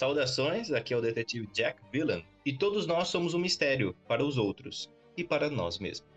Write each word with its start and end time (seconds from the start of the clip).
Saudações, 0.00 0.72
aqui 0.72 0.94
é 0.94 0.96
o 0.96 1.00
detetive 1.02 1.46
Jack 1.48 1.78
Villan, 1.92 2.22
e 2.46 2.54
todos 2.54 2.86
nós 2.86 3.08
somos 3.08 3.34
um 3.34 3.38
mistério 3.38 3.94
para 4.08 4.24
os 4.24 4.38
outros 4.38 4.90
e 5.14 5.22
para 5.22 5.50
nós 5.50 5.78
mesmos. 5.78 6.08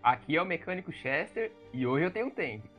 Aqui 0.00 0.36
é 0.36 0.40
o 0.40 0.46
mecânico 0.46 0.92
Chester 0.92 1.50
e 1.74 1.84
hoje 1.84 2.04
eu 2.04 2.12
tenho 2.12 2.30
tanque. 2.30 2.77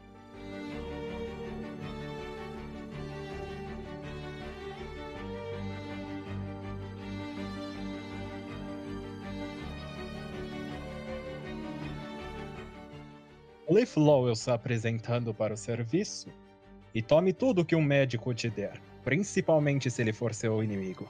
Leaf 13.71 13.97
Lowell 13.97 14.35
se 14.35 14.49
apresentando 14.49 15.31
para 15.31 15.53
o 15.53 15.57
serviço. 15.57 16.33
E 16.91 17.03
tome 17.03 17.31
tudo 17.31 17.63
que 17.63 17.75
um 17.75 17.83
médico 17.83 18.33
te 18.33 18.49
der, 18.49 18.81
principalmente 19.03 19.91
se 19.91 20.01
ele 20.01 20.11
for 20.11 20.33
seu 20.33 20.63
inimigo. 20.63 21.07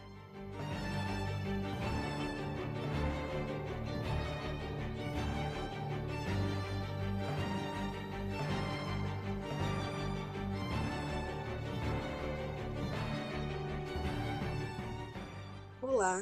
Olá, 15.82 16.21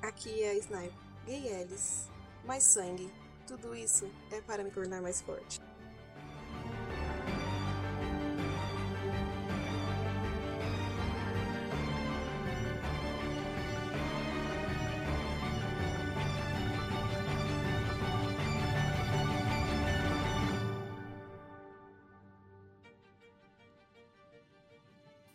aqui 0.00 0.44
é 0.44 0.50
a 0.50 0.54
Sniper. 0.54 0.92
Gay 1.26 1.48
Ellis. 1.48 2.08
Mais 2.44 2.62
sangue. 2.62 3.10
Tudo 3.48 3.74
isso 3.74 4.08
é 4.30 4.40
para 4.40 4.62
me 4.62 4.70
tornar 4.70 5.02
mais 5.02 5.20
forte. 5.20 5.60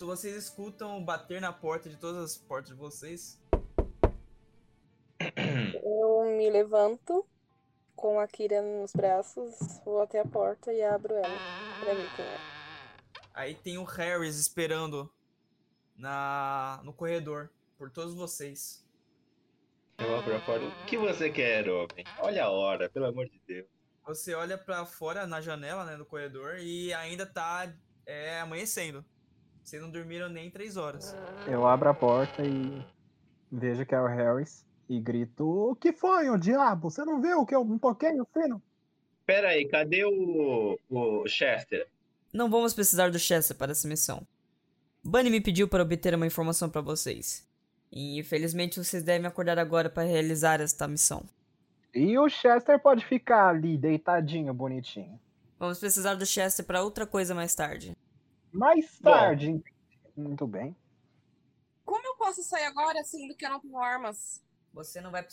Vocês 0.05 0.35
escutam 0.35 1.03
bater 1.03 1.41
na 1.41 1.51
porta 1.51 1.89
de 1.89 1.97
todas 1.97 2.23
as 2.23 2.37
portas 2.37 2.69
de 2.69 2.75
vocês. 2.75 3.41
Eu 5.83 6.25
me 6.37 6.49
levanto 6.49 7.25
com 7.95 8.19
a 8.19 8.27
Kira 8.27 8.61
nos 8.61 8.93
braços, 8.93 9.55
vou 9.83 10.01
até 10.01 10.19
a 10.19 10.25
porta 10.25 10.71
e 10.71 10.83
abro 10.83 11.15
ela 11.15 11.37
pra 11.83 11.93
ver 11.93 12.15
quem 12.15 12.25
é. 12.25 12.37
Aí 13.33 13.55
tem 13.55 13.77
o 13.77 13.83
Harris 13.83 14.37
esperando 14.37 15.11
na 15.95 16.79
no 16.83 16.93
corredor 16.93 17.49
por 17.77 17.89
todos 17.89 18.13
vocês. 18.13 18.85
Eu 19.97 20.15
abro 20.15 20.35
a 20.35 20.39
porta. 20.39 20.65
O 20.65 20.85
que 20.85 20.97
você 20.97 21.29
quer, 21.29 21.67
homem? 21.67 22.05
Olha 22.19 22.45
a 22.45 22.51
hora, 22.51 22.87
pelo 22.87 23.07
amor 23.07 23.25
de 23.25 23.41
Deus. 23.47 23.67
Você 24.05 24.35
olha 24.35 24.57
pra 24.57 24.85
fora 24.85 25.25
na 25.25 25.41
janela, 25.41 25.83
né, 25.83 25.97
do 25.97 26.05
corredor 26.05 26.59
e 26.59 26.93
ainda 26.93 27.25
tá 27.25 27.73
é, 28.05 28.39
amanhecendo. 28.39 29.03
Vocês 29.67 29.81
não 29.81 29.89
dormiram 29.89 30.29
nem 30.29 30.49
três 30.49 30.77
horas. 30.77 31.13
Eu 31.45 31.67
abro 31.67 31.89
a 31.89 31.93
porta 31.93 32.41
e 32.41 32.81
vejo 33.51 33.85
que 33.85 33.93
é 33.93 33.99
o 33.99 34.07
Harris 34.07 34.65
e 34.87 34.97
grito: 34.97 35.45
O 35.45 35.75
que 35.75 35.91
foi, 35.91 36.29
o 36.29 36.37
diabo? 36.37 36.89
Você 36.89 37.03
não 37.03 37.21
viu 37.21 37.45
que 37.45 37.53
eu 37.53 37.65
não 37.65 37.77
toquei 37.77 38.17
o 38.17 38.25
sino? 38.31 38.63
Pera 39.25 39.49
aí, 39.49 39.67
cadê 39.67 40.05
o, 40.05 40.79
o 40.89 41.27
Chester? 41.27 41.85
Não 42.31 42.49
vamos 42.49 42.73
precisar 42.73 43.11
do 43.11 43.19
Chester 43.19 43.57
para 43.57 43.73
essa 43.73 43.89
missão. 43.89 44.25
Bunny 45.03 45.29
me 45.29 45.41
pediu 45.41 45.67
para 45.67 45.83
obter 45.83 46.15
uma 46.15 46.25
informação 46.25 46.69
para 46.69 46.79
vocês. 46.79 47.45
E 47.91 48.17
infelizmente 48.17 48.81
vocês 48.81 49.03
devem 49.03 49.27
acordar 49.27 49.59
agora 49.59 49.89
para 49.89 50.07
realizar 50.07 50.61
esta 50.61 50.87
missão. 50.87 51.25
E 51.93 52.17
o 52.17 52.29
Chester 52.29 52.79
pode 52.79 53.05
ficar 53.05 53.49
ali, 53.49 53.77
deitadinho, 53.77 54.53
bonitinho. 54.53 55.19
Vamos 55.59 55.77
precisar 55.77 56.13
do 56.13 56.25
Chester 56.25 56.65
para 56.65 56.83
outra 56.83 57.05
coisa 57.05 57.35
mais 57.35 57.53
tarde. 57.53 57.97
Mais 58.51 58.97
tarde. 58.99 59.61
Muito 60.15 60.47
bem. 60.47 60.75
Como 61.85 62.05
eu 62.05 62.15
posso 62.15 62.43
sair 62.43 62.65
agora 62.65 63.03
sendo 63.03 63.35
que 63.35 63.45
eu 63.45 63.49
não 63.49 63.59
tenho 63.59 63.77
armas? 63.77 64.43
Você 64.73 64.99
não 65.01 65.11
vai. 65.11 65.25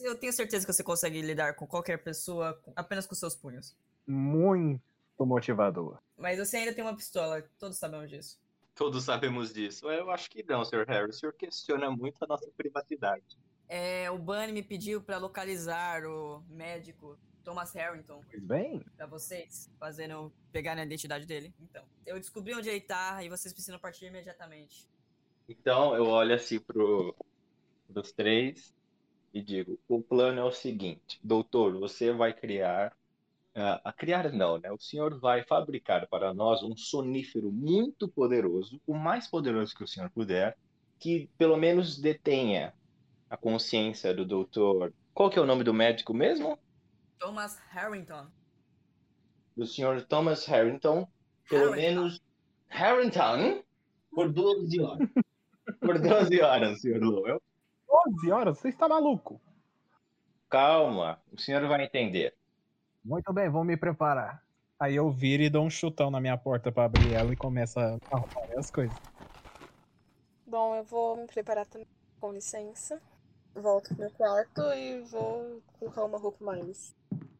Eu 0.00 0.16
tenho 0.18 0.32
certeza 0.32 0.66
que 0.66 0.72
você 0.72 0.82
consegue 0.82 1.20
lidar 1.22 1.54
com 1.54 1.66
qualquer 1.66 2.02
pessoa 2.02 2.60
apenas 2.74 3.06
com 3.06 3.14
seus 3.14 3.34
punhos. 3.34 3.76
Muito 4.06 4.80
motivador. 5.18 5.98
Mas 6.16 6.38
você 6.38 6.58
ainda 6.58 6.74
tem 6.74 6.82
uma 6.84 6.96
pistola, 6.96 7.42
todos 7.58 7.78
sabemos 7.78 8.10
disso. 8.10 8.38
Todos 8.74 9.04
sabemos 9.04 9.52
disso. 9.52 9.90
Eu 9.90 10.10
acho 10.10 10.30
que 10.30 10.42
não, 10.42 10.64
Sr. 10.64 10.84
Harris. 10.86 11.16
O 11.16 11.18
senhor 11.20 11.32
questiona 11.32 11.90
muito 11.90 12.22
a 12.22 12.26
nossa 12.26 12.50
privacidade. 12.56 13.38
É, 13.68 14.10
o 14.10 14.18
Bunny 14.18 14.52
me 14.52 14.62
pediu 14.62 15.00
para 15.00 15.18
localizar 15.18 16.04
o 16.04 16.42
médico 16.48 17.18
Thomas 17.44 17.72
Harrington 17.72 18.20
Pois 18.30 18.42
bem. 18.42 18.84
para 18.96 19.06
vocês, 19.06 19.70
fazendo 19.78 20.32
pegar 20.50 20.76
a 20.76 20.82
identidade 20.84 21.24
dele. 21.24 21.54
Então, 21.60 21.84
eu 22.06 22.18
descobri 22.18 22.54
onde 22.54 22.68
ele 22.68 22.80
tá 22.80 23.22
e 23.22 23.28
vocês 23.28 23.52
precisam 23.52 23.78
partir 23.78 24.06
imediatamente. 24.06 24.88
Então 25.48 25.94
eu 25.94 26.06
olho 26.06 26.34
assim 26.34 26.60
pro 26.60 27.14
dos 27.88 28.12
três 28.12 28.74
e 29.32 29.42
digo: 29.42 29.78
o 29.88 30.02
plano 30.02 30.40
é 30.40 30.44
o 30.44 30.52
seguinte, 30.52 31.18
doutor, 31.22 31.78
você 31.78 32.12
vai 32.12 32.32
criar, 32.32 32.96
ah, 33.54 33.80
a 33.84 33.92
criar 33.92 34.32
não, 34.32 34.58
né? 34.58 34.70
O 34.70 34.78
senhor 34.78 35.18
vai 35.18 35.44
fabricar 35.44 36.06
para 36.08 36.32
nós 36.32 36.62
um 36.62 36.76
sonífero 36.76 37.50
muito 37.50 38.08
poderoso, 38.08 38.80
o 38.86 38.94
mais 38.94 39.26
poderoso 39.26 39.74
que 39.74 39.84
o 39.84 39.88
senhor 39.88 40.10
puder, 40.10 40.56
que 40.98 41.28
pelo 41.38 41.56
menos 41.56 41.98
detenha 41.98 42.74
a 43.28 43.36
consciência 43.36 44.14
do 44.14 44.24
doutor. 44.24 44.92
Qual 45.14 45.30
que 45.30 45.38
é 45.38 45.42
o 45.42 45.46
nome 45.46 45.64
do 45.64 45.74
médico 45.74 46.14
mesmo? 46.14 46.58
Thomas 47.18 47.58
Harrington. 47.70 48.26
Do 49.56 49.66
senhor 49.66 50.02
Thomas 50.02 50.46
Harrington, 50.46 51.06
pelo 51.50 51.72
menos 51.72 52.22
Harrington, 52.68 53.62
por 54.10 54.32
12 54.32 54.80
horas. 54.80 55.08
Por 55.80 55.98
12 55.98 56.40
horas, 56.40 56.80
senhor 56.80 57.02
Lowell. 57.02 57.42
12 58.06 58.30
horas? 58.30 58.58
Você 58.58 58.68
está 58.68 58.88
maluco? 58.88 59.40
Calma, 60.48 61.20
o 61.32 61.38
senhor 61.38 61.66
vai 61.66 61.84
entender. 61.84 62.34
Muito 63.04 63.32
bem, 63.32 63.50
vou 63.50 63.64
me 63.64 63.76
preparar. 63.76 64.42
Aí 64.78 64.94
eu 64.94 65.10
viro 65.10 65.42
e 65.42 65.50
dou 65.50 65.64
um 65.64 65.70
chutão 65.70 66.10
na 66.10 66.20
minha 66.20 66.38
porta 66.38 66.72
pra 66.72 66.84
abrir 66.84 67.12
ela 67.12 67.32
e 67.32 67.36
começa 67.36 67.80
a 67.80 68.16
arrumar 68.16 68.58
as 68.58 68.70
coisas. 68.70 68.96
Bom, 70.46 70.74
eu 70.74 70.84
vou 70.84 71.16
me 71.16 71.26
preparar 71.26 71.66
também, 71.66 71.86
com 72.20 72.32
licença. 72.32 73.00
Volto 73.54 73.88
pro 73.88 73.98
meu 73.98 74.10
quarto 74.12 74.62
e 74.74 75.00
vou 75.02 75.60
colocar 75.78 76.04
uma 76.04 76.18
roupa 76.18 76.44
mais 76.44 76.94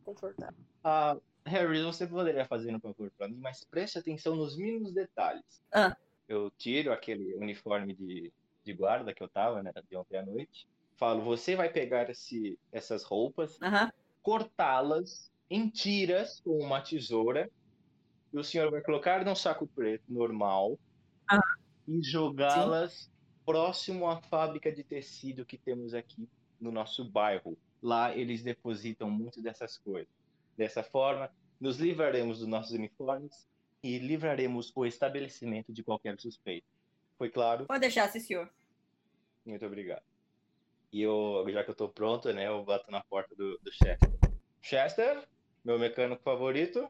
confortável. 0.05 0.59
Ah, 0.83 1.17
Harry, 1.51 1.83
você 1.83 2.07
poderia 2.07 2.45
fazer 2.45 2.75
um 2.75 2.81
favor 2.81 3.11
para 3.19 3.29
mim, 3.29 3.39
mas 3.39 3.65
preste 3.65 3.99
atenção 3.99 4.37
nos 4.37 4.57
mínimos 4.57 4.93
detalhes. 4.93 5.63
Ah. 5.73 5.97
Eu 6.29 6.51
tiro 6.57 6.93
aquele 6.93 7.35
uniforme 7.35 7.93
de, 7.93 8.33
de 8.65 8.73
guarda 8.73 9.13
que 9.13 9.23
eu 9.23 9.29
tava, 9.29 9.63
né, 9.63 9.73
de 9.89 9.97
ontem 9.97 10.17
à 10.17 10.25
noite. 10.25 10.67
Falo, 10.97 11.23
você 11.23 11.57
vai 11.57 11.69
pegar 11.69 12.09
esse, 12.09 12.59
essas 12.71 13.03
roupas, 13.03 13.61
Aham. 13.61 13.91
cortá-las 14.23 15.31
em 15.49 15.69
tiras 15.69 16.41
com 16.41 16.59
uma 16.59 16.81
tesoura, 16.81 17.51
e 18.33 18.39
o 18.39 18.45
senhor 18.45 18.71
vai 18.71 18.81
colocar 18.81 19.25
num 19.25 19.35
saco 19.35 19.67
preto 19.67 20.05
normal 20.09 20.79
Ah. 21.29 21.41
e 21.89 22.01
jogá-las 22.03 23.11
próximo 23.45 24.09
à 24.09 24.21
fábrica 24.23 24.71
de 24.71 24.85
tecido 24.85 25.45
que 25.45 25.59
temos 25.59 25.95
aqui 25.95 26.29
no 26.61 26.71
nosso 26.71 27.05
bairro. 27.05 27.59
Lá 27.83 28.15
eles 28.15 28.43
depositam 28.43 29.11
muito 29.11 29.43
dessas 29.43 29.77
coisas. 29.79 30.13
Dessa 30.57 30.83
forma, 30.85 31.31
nos 31.61 31.79
livraremos 31.79 32.39
dos 32.39 32.49
nossos 32.49 32.73
uniformes 32.73 33.49
e 33.83 33.99
livraremos 33.99 34.73
o 34.75 34.87
estabelecimento 34.87 35.73
de 35.73 35.83
qualquer 35.83 36.19
suspeito. 36.19 36.67
Foi 37.19 37.29
claro? 37.29 37.67
Pode 37.67 37.81
deixar, 37.81 38.09
sim, 38.09 38.21
senhor. 38.21 38.49
Muito 39.45 39.65
obrigado. 39.67 40.03
E 40.93 41.03
eu, 41.03 41.45
já 41.49 41.63
que 41.63 41.71
eu 41.71 41.75
tô 41.75 41.89
pronto, 41.89 42.33
né, 42.33 42.49
eu 42.49 42.65
bato 42.65 42.91
na 42.91 43.03
porta 43.03 43.35
do, 43.35 43.59
do 43.59 43.73
Chester. 43.73 44.11
Chester, 44.61 45.23
meu 45.65 45.79
mecânico 45.79 46.23
favorito. 46.23 46.89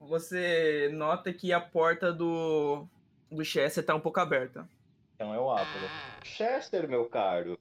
Você 0.00 0.90
nota 0.92 1.32
que 1.32 1.52
a 1.52 1.60
porta 1.60 2.12
do, 2.12 2.86
do 3.30 3.44
Chester 3.44 3.84
tá 3.84 3.94
um 3.94 4.00
pouco 4.00 4.20
aberta. 4.20 4.68
Então 5.14 5.34
eu 5.34 5.50
abro. 5.50 5.66
Chester, 6.24 6.88
meu 6.88 7.06
caro, 7.06 7.58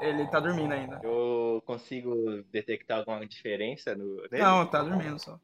Ele 0.00 0.26
tá 0.28 0.40
dormindo 0.40 0.72
ainda. 0.72 1.00
eu 1.02 1.62
consigo 1.66 2.42
detectar 2.50 2.98
alguma 2.98 3.26
diferença 3.26 3.94
no 3.94 4.16
nele? 4.30 4.42
Não, 4.42 4.66
tá 4.66 4.82
dormindo 4.82 5.18
só. 5.18 5.38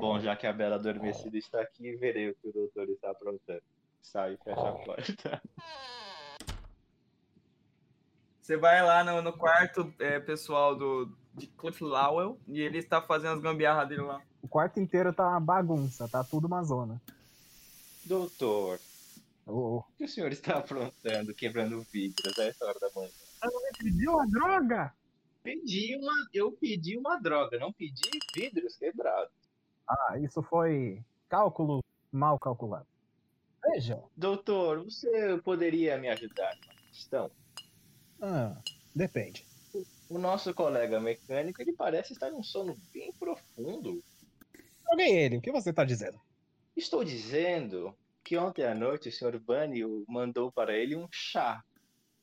Bom, 0.00 0.18
já 0.18 0.34
que 0.34 0.46
a 0.46 0.52
bela 0.52 0.76
adormecida 0.76 1.36
está 1.36 1.60
aqui, 1.60 1.94
verei 1.96 2.30
o 2.30 2.34
que 2.34 2.48
o 2.48 2.52
doutor 2.52 2.88
está 2.88 3.10
aprontando. 3.10 3.62
Sai 4.00 4.34
e 4.34 4.36
fecha 4.38 4.68
a 4.68 4.72
porta. 4.72 5.42
Você 8.40 8.56
vai 8.56 8.82
lá 8.82 9.04
no, 9.04 9.22
no 9.22 9.32
quarto 9.32 9.92
é, 10.00 10.18
pessoal 10.18 10.74
do, 10.74 11.14
de 11.34 11.46
Cliff 11.46 11.84
Lowell 11.84 12.40
e 12.48 12.60
ele 12.60 12.78
está 12.78 13.00
fazendo 13.00 13.34
as 13.34 13.40
gambiarras 13.40 13.88
dele 13.88 14.02
lá. 14.02 14.20
O 14.42 14.48
quarto 14.48 14.80
inteiro 14.80 15.12
tá 15.12 15.28
uma 15.28 15.38
bagunça, 15.38 16.08
tá 16.08 16.24
tudo 16.24 16.46
uma 16.46 16.62
zona. 16.64 17.00
Doutor, 18.06 18.80
Ô, 19.46 19.78
o 19.78 19.84
que 19.98 20.04
o 20.04 20.08
senhor 20.08 20.30
está 20.30 20.58
aprontando, 20.58 21.34
quebrando 21.34 21.80
vidros 21.92 22.38
a 22.38 22.44
essa 22.44 22.64
hora 22.64 22.78
da 22.78 22.88
manhã? 22.94 23.10
pediu 23.78 24.20
a 24.20 24.24
droga? 24.26 24.94
Pedi 25.42 25.96
uma, 25.96 26.12
eu 26.32 26.52
pedi 26.52 26.96
uma 26.96 27.18
droga, 27.18 27.58
não 27.58 27.72
pedi 27.72 28.10
vidros 28.34 28.76
quebrados. 28.76 29.39
Ah, 29.90 30.18
isso 30.18 30.40
foi 30.42 31.04
cálculo 31.28 31.82
mal 32.12 32.38
calculado. 32.38 32.86
Veja. 33.64 34.00
Doutor, 34.16 34.84
você 34.84 35.40
poderia 35.42 35.98
me 35.98 36.08
ajudar 36.08 36.54
numa 36.56 36.74
questão? 36.88 37.30
Ah, 38.22 38.56
depende. 38.94 39.44
O 40.08 40.16
nosso 40.18 40.54
colega 40.54 41.00
mecânico, 41.00 41.60
ele 41.60 41.72
parece 41.72 42.12
estar 42.12 42.30
num 42.30 42.42
sono 42.42 42.76
bem 42.92 43.12
profundo. 43.12 44.02
Joguei 44.88 45.16
ele, 45.16 45.38
o 45.38 45.40
que 45.40 45.52
você 45.52 45.72
tá 45.72 45.84
dizendo? 45.84 46.20
Estou 46.76 47.04
dizendo 47.04 47.94
que 48.24 48.36
ontem 48.36 48.64
à 48.64 48.74
noite 48.74 49.08
o 49.08 49.12
Sr. 49.12 49.38
Bunny 49.40 49.82
mandou 50.08 50.52
para 50.52 50.76
ele 50.76 50.94
um 50.96 51.08
chá. 51.10 51.62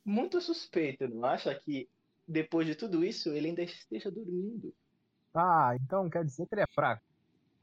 Muito 0.05 0.39
suspeito, 0.39 1.07
não 1.07 1.25
acha 1.25 1.53
que 1.53 1.89
depois 2.25 2.65
de 2.65 2.75
tudo 2.75 3.03
isso 3.03 3.29
ele 3.33 3.49
ainda 3.49 3.63
esteja 3.63 4.09
dormindo? 4.09 4.73
Ah, 5.33 5.75
então 5.81 6.09
quer 6.09 6.25
dizer 6.25 6.45
que 6.47 6.55
ele 6.55 6.61
é 6.61 6.67
fraco. 6.73 7.03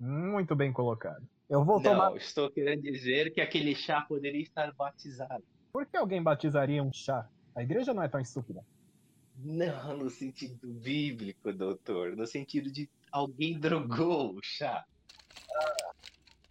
Muito 0.04 0.54
bem 0.54 0.70
colocado. 0.70 1.26
Eu 1.48 1.64
vou 1.64 1.80
tomar. 1.80 2.10
Não, 2.10 2.16
estou 2.18 2.50
querendo 2.50 2.82
dizer 2.82 3.32
que 3.32 3.40
aquele 3.40 3.74
chá 3.74 4.02
poderia 4.02 4.42
estar 4.42 4.70
batizado. 4.74 5.42
Por 5.72 5.86
que 5.86 5.96
alguém 5.96 6.22
batizaria 6.22 6.82
um 6.82 6.92
chá? 6.92 7.26
A 7.56 7.62
igreja 7.62 7.94
não 7.94 8.02
é 8.02 8.08
tão 8.08 8.20
estúpida. 8.20 8.62
Não 9.38 9.96
no 9.96 10.10
sentido 10.10 10.68
bíblico, 10.68 11.50
doutor. 11.54 12.14
No 12.16 12.26
sentido 12.26 12.70
de 12.70 12.86
alguém 13.10 13.58
drogou 13.58 14.34
o 14.34 14.40
chá. 14.42 14.84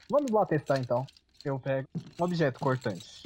Vamos 0.10 0.32
lá 0.32 0.48
testar 0.48 0.80
então. 0.80 1.06
Eu 1.46 1.60
pego 1.60 1.88
um 2.20 2.24
objeto 2.24 2.60
cortante. 2.60 3.22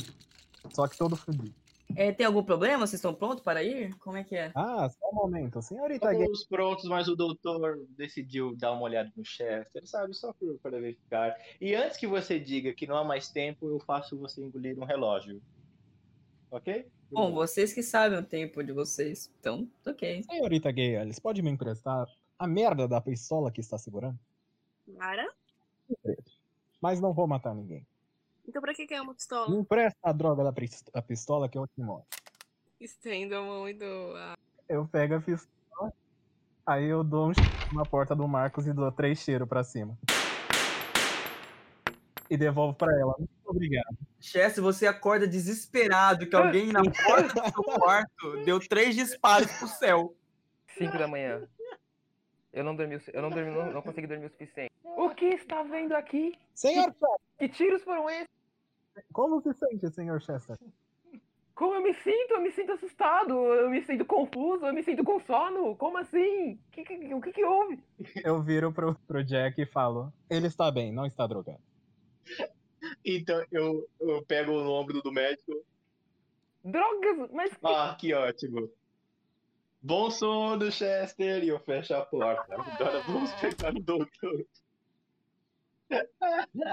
Só 0.73 0.89
que 0.89 0.97
todo 0.97 1.15
fudido. 1.15 1.55
É, 1.95 2.11
tem 2.11 2.25
algum 2.25 2.43
problema? 2.43 2.85
Vocês 2.85 2.95
estão 2.99 3.13
prontos 3.13 3.43
para 3.43 3.63
ir? 3.63 3.95
Como 3.97 4.17
é 4.17 4.23
que 4.23 4.35
é? 4.35 4.51
Ah, 4.55 4.89
só 4.89 5.09
um 5.11 5.15
momento. 5.15 5.61
Senhorita 5.61 6.11
Gay. 6.11 6.21
Estamos 6.21 6.45
prontos, 6.45 6.85
mas 6.85 7.07
o 7.07 7.15
doutor 7.15 7.85
decidiu 7.97 8.55
dar 8.55 8.73
uma 8.73 8.83
olhada 8.83 9.11
no 9.15 9.23
Chester, 9.23 9.87
sabe? 9.87 10.13
Só 10.13 10.33
para 10.61 10.79
verificar. 10.79 11.35
E 11.59 11.73
antes 11.73 11.97
que 11.97 12.05
você 12.05 12.39
diga 12.39 12.73
que 12.73 12.85
não 12.85 12.97
há 12.97 13.03
mais 13.03 13.29
tempo, 13.29 13.69
eu 13.69 13.79
faço 13.79 14.17
você 14.17 14.43
engolir 14.43 14.77
um 14.77 14.85
relógio. 14.85 15.41
Ok? 16.51 16.87
Bom, 17.11 17.33
vocês 17.33 17.73
que 17.73 17.81
sabem 17.81 18.19
o 18.19 18.23
tempo 18.23 18.63
de 18.63 18.73
vocês. 18.73 19.31
Então, 19.39 19.69
ok. 19.85 20.23
Senhorita 20.23 20.71
Gales, 20.71 21.19
pode 21.19 21.41
me 21.41 21.49
emprestar 21.49 22.05
a 22.37 22.47
merda 22.47 22.87
da 22.87 23.01
pistola 23.01 23.51
que 23.51 23.61
está 23.61 23.77
segurando? 23.77 24.19
Para? 24.97 25.27
Mas 26.81 26.99
não 26.99 27.13
vou 27.13 27.27
matar 27.27 27.55
ninguém. 27.55 27.85
Então 28.47 28.61
pra 28.61 28.73
que 28.73 28.87
que 28.87 28.93
é 28.93 29.01
uma 29.01 29.13
pistola? 29.13 29.49
Me 29.49 29.57
empresta 29.57 29.99
a 30.01 30.11
droga 30.13 30.43
da 30.43 30.53
da 30.93 31.01
pistola 31.01 31.49
que 31.49 31.57
eu 31.57 31.67
te 31.67 31.81
mostro. 31.81 32.07
Estendo 32.79 33.35
a 33.35 33.41
mão 33.41 33.67
e 33.67 33.73
dou 33.73 34.15
a... 34.15 34.37
Eu 34.69 34.87
pego 34.87 35.15
a 35.15 35.21
pistola. 35.21 35.93
Aí 36.65 36.85
eu 36.85 37.03
dou 37.03 37.29
um 37.29 37.33
cheiro 37.33 37.49
na 37.73 37.85
porta 37.85 38.15
do 38.15 38.27
Marcos 38.27 38.65
e 38.65 38.73
dou 38.73 38.89
três 38.91 39.19
cheiros 39.19 39.47
pra 39.47 39.63
cima. 39.63 39.97
E 42.29 42.37
devolvo 42.37 42.73
pra 42.73 42.91
ela. 42.97 43.15
Muito 43.17 43.31
obrigado. 43.45 43.97
Chess, 44.19 44.57
você 44.57 44.87
acorda 44.87 45.27
desesperado 45.27 46.27
que 46.27 46.35
alguém 46.35 46.71
na 46.71 46.81
porta 46.83 47.41
do 47.41 47.51
seu 47.51 47.63
quarto 47.63 48.45
deu 48.45 48.59
três 48.59 48.95
disparos 48.95 49.51
pro 49.57 49.67
céu. 49.67 50.15
5 50.77 50.97
da 50.97 51.07
manhã. 51.07 51.47
Eu 52.53 52.63
não 52.63 52.75
dormi, 52.75 52.99
eu 53.13 53.21
não 53.21 53.29
dormi, 53.29 53.51
não, 53.51 53.71
não 53.71 53.81
consegui 53.81 54.07
dormir 54.07 54.25
o 54.25 54.29
suficiente. 54.29 54.71
O 54.83 55.09
que 55.11 55.25
está 55.25 55.63
vendo 55.63 55.93
aqui? 55.93 56.37
Senhor, 56.53 56.93
Que 57.37 57.47
tiros 57.49 57.83
foram 57.83 58.09
esses? 58.09 58.36
Como 59.13 59.41
se 59.41 59.53
sente, 59.53 59.89
senhor 59.91 60.21
Chester? 60.21 60.57
Como 61.55 61.73
eu 61.73 61.81
me 61.81 61.93
sinto? 61.95 62.33
Eu 62.33 62.41
me 62.41 62.51
sinto 62.51 62.73
assustado, 62.73 63.33
eu 63.33 63.69
me 63.69 63.81
sinto 63.81 64.05
confuso, 64.05 64.65
eu 64.65 64.73
me 64.73 64.83
sinto 64.83 65.03
com 65.03 65.19
sono. 65.19 65.75
Como 65.75 65.97
assim? 65.97 66.59
Que- 66.71 66.83
que- 66.83 67.13
o 67.13 67.19
que, 67.21 67.31
que 67.31 67.43
houve? 67.43 67.83
Eu 68.23 68.41
viro 68.43 68.71
pro, 68.71 68.93
pro 69.07 69.23
Jack 69.23 69.59
e 69.61 69.65
falo. 69.65 70.13
ele 70.29 70.47
está 70.47 70.69
bem, 70.71 70.91
não 70.91 71.05
está 71.05 71.25
drogado. 71.25 71.61
Então 73.03 73.43
eu, 73.51 73.89
eu 73.99 74.23
pego 74.23 74.51
o 74.51 74.69
ombro 74.71 75.01
do 75.01 75.11
médico. 75.11 75.51
Drogas, 76.63 77.27
mas 77.31 77.51
Ah, 77.63 77.97
que 77.99 78.13
ótimo. 78.13 78.69
Bom 79.81 80.11
sono, 80.11 80.71
Chester. 80.71 81.43
E 81.43 81.47
eu 81.49 81.59
fecho 81.59 81.95
a 81.95 82.05
porta. 82.05 82.53
Agora 82.53 83.01
vamos 83.01 83.31
pegar 83.41 83.73
o 83.75 83.79
doutor. 83.81 84.45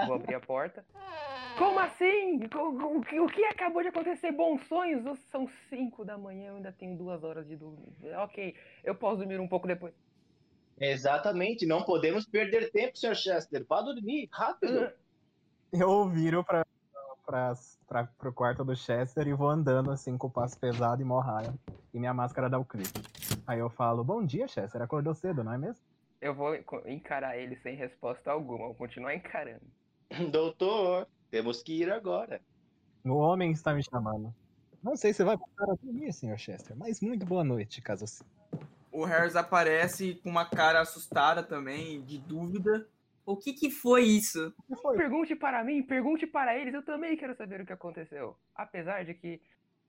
Vou 0.05 0.15
abrir 0.15 0.35
a 0.35 0.39
porta. 0.39 0.85
Como 1.57 1.79
assim? 1.79 2.39
O, 2.53 2.97
o 2.97 3.01
que- 3.01 3.19
o 3.19 3.27
que 3.27 3.43
acabou 3.45 3.81
de 3.81 3.87
acontecer? 3.89 4.31
Bons 4.31 4.61
sonhos? 4.67 5.19
São 5.31 5.47
5 5.69 6.03
da 6.03 6.17
manhã, 6.17 6.49
eu 6.49 6.55
ainda 6.57 6.71
tenho 6.71 6.97
duas 6.97 7.23
horas 7.23 7.47
de 7.47 7.55
dormir. 7.55 7.93
Ok, 8.17 8.55
eu 8.83 8.95
posso 8.95 9.17
dormir 9.17 9.39
um 9.39 9.47
pouco 9.47 9.67
depois. 9.67 9.93
Exatamente, 10.79 11.65
não 11.65 11.83
podemos 11.83 12.25
perder 12.25 12.69
tempo, 12.71 12.97
Sr. 12.97 13.15
Chester. 13.15 13.65
Vá 13.67 13.81
dormir, 13.81 14.27
rápido. 14.31 14.91
Eu 15.73 16.07
viro 16.07 16.41
pra, 16.41 16.65
pra, 17.25 17.53
pra, 17.85 18.03
pro 18.05 18.31
quarto 18.31 18.63
do 18.63 18.75
Chester 18.75 19.27
e 19.27 19.33
vou 19.33 19.49
andando 19.49 19.91
assim 19.91 20.17
com 20.17 20.27
o 20.27 20.31
passo 20.31 20.57
pesado 20.57 21.01
e 21.01 21.05
morraia. 21.05 21.53
E 21.93 21.99
minha 21.99 22.13
máscara 22.13 22.49
dá 22.49 22.57
o 22.57 22.63
clipe. 22.63 22.93
Aí 23.45 23.59
eu 23.59 23.69
falo, 23.69 24.01
bom 24.01 24.23
dia, 24.25 24.47
Chester. 24.47 24.81
Acordou 24.81 25.13
cedo, 25.13 25.43
não 25.43 25.51
é 25.51 25.57
mesmo? 25.57 25.83
Eu 26.21 26.33
vou 26.33 26.55
encarar 26.85 27.37
ele 27.37 27.57
sem 27.57 27.75
resposta 27.75 28.31
alguma, 28.31 28.67
vou 28.67 28.75
continuar 28.75 29.15
encarando. 29.15 29.65
Doutor, 30.31 31.07
temos 31.29 31.61
que 31.61 31.81
ir 31.81 31.91
agora. 31.91 32.41
O 33.03 33.17
homem 33.17 33.51
está 33.51 33.73
me 33.73 33.83
chamando. 33.83 34.33
Não 34.81 34.95
sei 34.95 35.13
se 35.13 35.23
vai 35.23 35.35
voltar 35.35 35.71
a 35.71 35.75
dormir, 35.75 36.13
senhor 36.13 36.37
Chester, 36.37 36.75
mas 36.77 37.01
muito 37.01 37.25
boa 37.25 37.43
noite, 37.43 37.81
caso 37.81 38.05
sim. 38.05 38.23
O 38.91 39.03
Harris 39.03 39.35
aparece 39.35 40.15
com 40.15 40.29
uma 40.29 40.45
cara 40.45 40.79
assustada 40.79 41.43
também, 41.43 42.01
de 42.03 42.17
dúvida. 42.17 42.87
O 43.25 43.35
que 43.35 43.53
que 43.53 43.69
foi 43.69 44.03
isso? 44.03 44.53
Que 44.67 44.75
foi? 44.75 44.95
Pergunte 44.95 45.35
para 45.35 45.63
mim, 45.63 45.81
pergunte 45.81 46.27
para 46.27 46.57
eles, 46.57 46.73
eu 46.73 46.85
também 46.85 47.17
quero 47.17 47.35
saber 47.35 47.61
o 47.61 47.65
que 47.65 47.73
aconteceu. 47.73 48.37
Apesar 48.55 49.03
de 49.03 49.15
que 49.15 49.41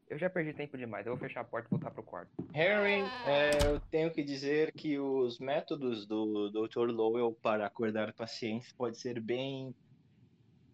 eu 0.09 0.17
já 0.19 0.31
perdi 0.31 0.53
tempo 0.53 0.79
demais, 0.79 1.07
eu 1.07 1.13
vou 1.13 1.21
fechar 1.21 1.41
a 1.41 1.45
porta 1.45 1.69
e 1.69 1.71
voltar 1.71 1.91
pro 1.91 2.03
quarto. 2.03 2.31
Harry, 2.55 3.03
é, 3.27 3.67
eu 3.67 3.81
tenho 3.91 4.11
que 4.11 4.23
dizer 4.23 4.73
que 4.73 4.99
os 4.99 5.39
métodos 5.39 6.07
do 6.07 6.49
Dr. 6.51 6.91
Lowell 6.91 7.33
para 7.43 7.67
acordar 7.67 8.13
pacientes 8.13 8.73
podem 8.73 8.95
ser 8.95 9.21
bem 9.21 9.75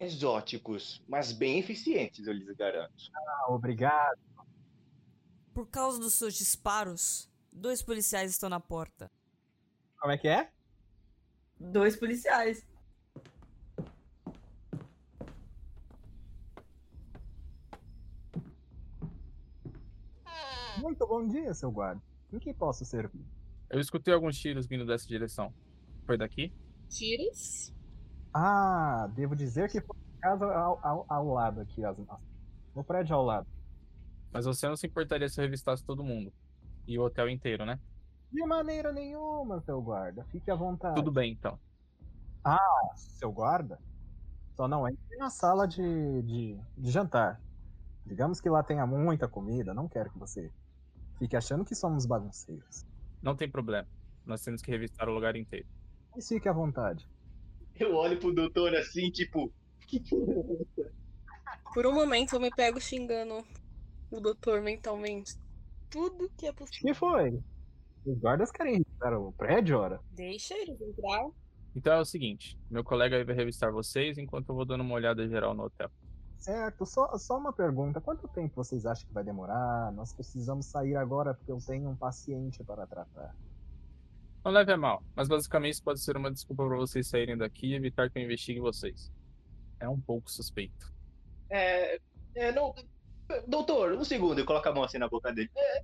exóticos, 0.03 1.01
mas 1.07 1.31
bem 1.31 1.59
eficientes, 1.59 2.27
eu 2.27 2.33
lhes 2.33 2.55
garanto. 2.55 2.93
Ah, 3.15 3.45
obrigado. 3.49 4.19
Por 5.53 5.67
causa 5.67 5.99
dos 5.99 6.13
seus 6.13 6.35
disparos, 6.35 7.29
dois 7.51 7.81
policiais 7.81 8.31
estão 8.31 8.49
na 8.49 8.59
porta. 8.59 9.09
Como 9.99 10.11
é 10.11 10.17
que 10.17 10.27
é? 10.27 10.51
Dois 11.59 11.95
policiais. 11.95 12.65
Muito 20.77 21.07
bom 21.07 21.25
dia, 21.25 21.53
seu 21.53 21.71
guarda. 21.71 22.01
Em 22.31 22.39
que 22.39 22.53
posso 22.53 22.83
servir? 22.83 23.23
Eu 23.69 23.79
escutei 23.79 24.13
alguns 24.13 24.37
tiros 24.37 24.67
vindo 24.67 24.85
dessa 24.85 25.07
direção. 25.07 25.53
Foi 26.05 26.17
daqui? 26.17 26.51
Tiros? 26.89 27.73
Ah, 28.33 29.07
devo 29.13 29.35
dizer 29.35 29.69
que 29.69 29.79
foi 29.79 29.95
casa 30.19 30.45
ao, 30.45 30.79
ao, 30.81 31.05
ao 31.09 31.27
lado 31.27 31.61
aqui, 31.61 31.83
as, 31.83 31.97
no 32.73 32.83
prédio 32.83 33.15
ao 33.15 33.23
lado. 33.23 33.47
Mas 34.31 34.45
você 34.45 34.67
não 34.67 34.75
se 34.75 34.87
importaria 34.87 35.29
se 35.29 35.39
eu 35.39 35.43
revistasse 35.43 35.83
todo 35.83 36.03
mundo. 36.03 36.33
E 36.87 36.97
o 36.97 37.03
hotel 37.03 37.29
inteiro, 37.29 37.65
né? 37.65 37.79
De 38.31 38.43
maneira 38.45 38.91
nenhuma, 38.91 39.61
seu 39.61 39.81
guarda. 39.81 40.23
Fique 40.25 40.49
à 40.49 40.55
vontade. 40.55 40.95
Tudo 40.95 41.11
bem, 41.11 41.33
então. 41.33 41.59
seu 42.95 43.31
guarda, 43.31 43.79
só 44.55 44.67
não 44.67 44.87
entre 44.87 45.17
na 45.17 45.29
sala 45.29 45.67
de, 45.67 46.21
de, 46.23 46.59
de 46.77 46.91
jantar. 46.91 47.39
Digamos 48.05 48.41
que 48.41 48.49
lá 48.49 48.63
tenha 48.63 48.85
muita 48.87 49.27
comida, 49.27 49.73
não 49.73 49.87
quero 49.87 50.11
que 50.11 50.17
você 50.17 50.51
fique 51.19 51.35
achando 51.37 51.63
que 51.63 51.75
somos 51.75 52.05
bagunceiros. 52.05 52.85
Não 53.21 53.35
tem 53.35 53.49
problema. 53.49 53.87
Nós 54.25 54.41
temos 54.41 54.61
que 54.61 54.71
revistar 54.71 55.07
o 55.07 55.13
lugar 55.13 55.35
inteiro. 55.35 55.67
Mas 56.13 56.27
fique 56.27 56.49
à 56.49 56.53
vontade. 56.53 57.07
Eu 57.79 57.95
olho 57.95 58.19
pro 58.19 58.33
doutor 58.33 58.75
assim, 58.75 59.09
tipo, 59.09 59.51
é? 60.77 60.89
Por 61.73 61.85
um 61.87 61.93
momento 61.93 62.33
eu 62.33 62.39
me 62.39 62.51
pego 62.51 62.79
xingando 62.79 63.43
o 64.11 64.19
doutor 64.19 64.61
mentalmente. 64.61 65.33
Tudo 65.89 66.29
que 66.37 66.45
é 66.47 66.51
O 66.51 66.53
possível. 66.53 66.87
que 66.87 66.93
foi? 66.93 67.39
Os 68.05 68.19
guardas 68.19 68.51
querem 68.51 68.73
revistar 68.79 69.13
o 69.13 69.31
prédio, 69.31 69.79
ora? 69.79 69.99
Deixa 70.11 70.53
eles 70.55 70.79
entrar. 70.81 71.29
Então 71.75 71.93
é 71.93 71.99
o 72.01 72.05
seguinte: 72.05 72.57
meu 72.69 72.83
colega 72.83 73.15
aí 73.15 73.23
vai 73.23 73.35
revistar 73.35 73.71
vocês 73.71 74.17
enquanto 74.17 74.49
eu 74.49 74.55
vou 74.55 74.65
dando 74.65 74.81
uma 74.81 74.93
olhada 74.95 75.27
geral 75.27 75.53
no 75.53 75.63
hotel. 75.63 75.89
Certo, 76.37 76.85
só, 76.85 77.17
só 77.17 77.37
uma 77.37 77.53
pergunta. 77.53 78.01
Quanto 78.01 78.27
tempo 78.27 78.55
vocês 78.55 78.85
acham 78.85 79.07
que 79.07 79.13
vai 79.13 79.23
demorar? 79.23 79.91
Nós 79.93 80.11
precisamos 80.13 80.65
sair 80.65 80.95
agora 80.95 81.33
porque 81.33 81.51
eu 81.51 81.57
tenho 81.65 81.89
um 81.89 81.95
paciente 81.95 82.61
para 82.63 82.85
tratar. 82.85 83.33
Não 84.43 84.51
leve 84.51 84.73
a 84.73 84.77
mal, 84.77 85.03
mas 85.15 85.27
basicamente 85.27 85.73
isso 85.73 85.83
pode 85.83 86.01
ser 86.01 86.17
uma 86.17 86.31
desculpa 86.31 86.67
para 86.67 86.75
vocês 86.75 87.07
saírem 87.07 87.37
daqui 87.37 87.67
e 87.67 87.75
evitar 87.75 88.09
que 88.09 88.19
eu 88.19 88.23
investigue 88.23 88.59
vocês. 88.59 89.11
É 89.79 89.87
um 89.87 89.99
pouco 89.99 90.29
suspeito. 90.29 90.93
É, 91.49 91.99
é, 92.35 92.51
não, 92.51 92.73
doutor, 93.47 93.93
um 93.93 94.03
segundo, 94.03 94.39
eu 94.39 94.45
coloco 94.45 94.67
a 94.67 94.73
mão 94.73 94.83
assim 94.83 94.97
na 94.97 95.07
boca 95.07 95.31
dele. 95.31 95.49
É, 95.55 95.83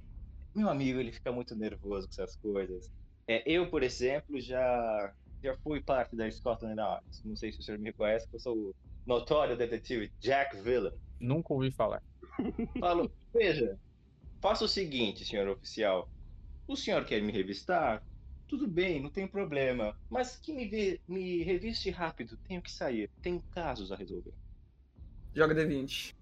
meu 0.54 0.70
amigo, 0.70 1.00
ele 1.00 1.12
fica 1.12 1.32
muito 1.32 1.56
nervoso 1.56 2.08
com 2.08 2.14
essas 2.22 2.36
coisas. 2.36 2.92
É, 3.28 3.44
eu, 3.46 3.70
por 3.70 3.84
exemplo, 3.84 4.40
já, 4.42 5.14
já 5.44 5.56
fui 5.58 5.82
parte 5.82 6.16
da 6.16 6.30
Scotland 6.30 6.80
Yard. 6.80 7.06
Não 7.24 7.36
sei 7.36 7.52
se 7.52 7.60
o 7.60 7.64
senhor 7.64 7.80
me 7.80 7.94
conhece, 7.94 8.28
eu 8.34 8.40
sou 8.40 8.56
o 8.58 8.76
notório 9.06 9.56
detetive 9.56 10.12
Jack 10.20 10.58
Villan. 10.58 10.92
Nunca 11.20 11.54
ouvi 11.54 11.72
falar. 11.72 12.02
Falo, 12.80 13.12
veja, 13.34 13.78
faça 14.42 14.66
o 14.66 14.68
seguinte, 14.68 15.26
senhor 15.26 15.48
oficial. 15.48 16.10
O 16.68 16.76
senhor 16.76 17.06
quer 17.06 17.22
me 17.22 17.32
revistar? 17.32 18.04
Tudo 18.50 18.68
bem, 18.68 19.00
não 19.00 19.12
tem 19.12 19.28
problema. 19.28 19.96
Mas 20.10 20.36
que 20.36 20.52
me, 20.52 20.68
vê, 20.68 21.00
me 21.08 21.44
reviste 21.44 21.92
rápido, 21.92 22.36
tenho 22.48 22.60
que 22.64 22.72
sair. 22.72 23.08
Tenho 23.22 23.40
casos 23.52 23.92
a 23.92 23.96
resolver. 23.96 24.34
Joga 25.36 25.54
D20. 25.54 26.16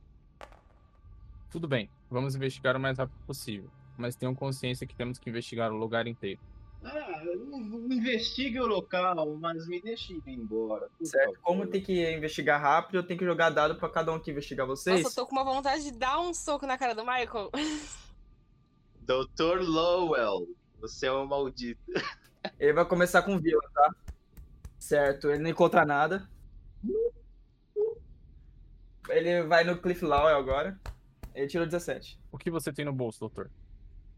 Tudo 1.50 1.70
bem, 1.70 1.90
vamos 2.12 2.36
investigar 2.36 2.76
o 2.76 2.80
mais 2.82 2.98
rápido 2.98 3.18
possível. 3.26 3.72
Mas 3.98 4.18
tenham 4.18 4.36
consciência 4.36 4.86
que 4.86 4.94
temos 4.94 5.18
que 5.18 5.30
investigar 5.30 5.72
o 5.72 5.78
lugar 5.78 6.06
inteiro. 6.06 6.42
Ah, 6.84 7.24
não 7.50 7.60
investigue 7.92 8.60
o 8.60 8.68
local, 8.68 9.38
mas 9.38 9.66
me 9.66 9.82
deixe 9.82 10.14
ir 10.14 10.22
embora. 10.28 10.90
Certo? 11.02 11.28
favor. 11.28 11.40
Como 11.42 11.66
tem 11.66 11.82
que 11.82 12.14
investigar 12.14 12.62
rápido, 12.62 12.98
eu 12.98 13.04
tenho 13.04 13.18
que 13.18 13.26
jogar 13.26 13.52
dado 13.52 13.76
pra 13.76 13.90
cada 13.90 14.12
um 14.12 14.20
que 14.20 14.30
investigar 14.30 14.68
vocês. 14.68 15.02
Nossa, 15.02 15.20
eu 15.20 15.24
tô 15.24 15.30
com 15.30 15.32
uma 15.36 15.46
vontade 15.46 15.82
de 15.82 15.92
dar 15.92 16.20
um 16.20 16.34
soco 16.34 16.68
na 16.68 16.78
cara 16.78 16.94
do 16.94 17.06
Michael. 17.06 17.50
Doutor 19.02 19.62
Lowell, 19.62 20.46
você 20.80 21.08
é 21.08 21.12
um 21.12 21.26
maldito. 21.26 21.82
Ele 22.60 22.74
vai 22.74 22.86
começar 22.86 23.22
com 23.22 23.40
vila, 23.40 23.62
tá? 23.74 23.96
Certo, 24.80 25.30
ele 25.30 25.44
não 25.44 25.50
encontra 25.50 25.86
nada. 25.86 26.30
Ele 29.10 29.44
vai 29.44 29.64
no 29.64 29.78
Cliff 29.82 30.04
Lowell 30.04 30.38
agora. 30.38 30.80
Ele 31.34 31.48
tirou 31.48 31.66
17. 31.66 32.20
O 32.32 32.38
que 32.38 32.52
você 32.52 32.72
tem 32.72 32.86
no 32.86 32.94
bolso, 32.94 33.20
doutor? 33.20 33.50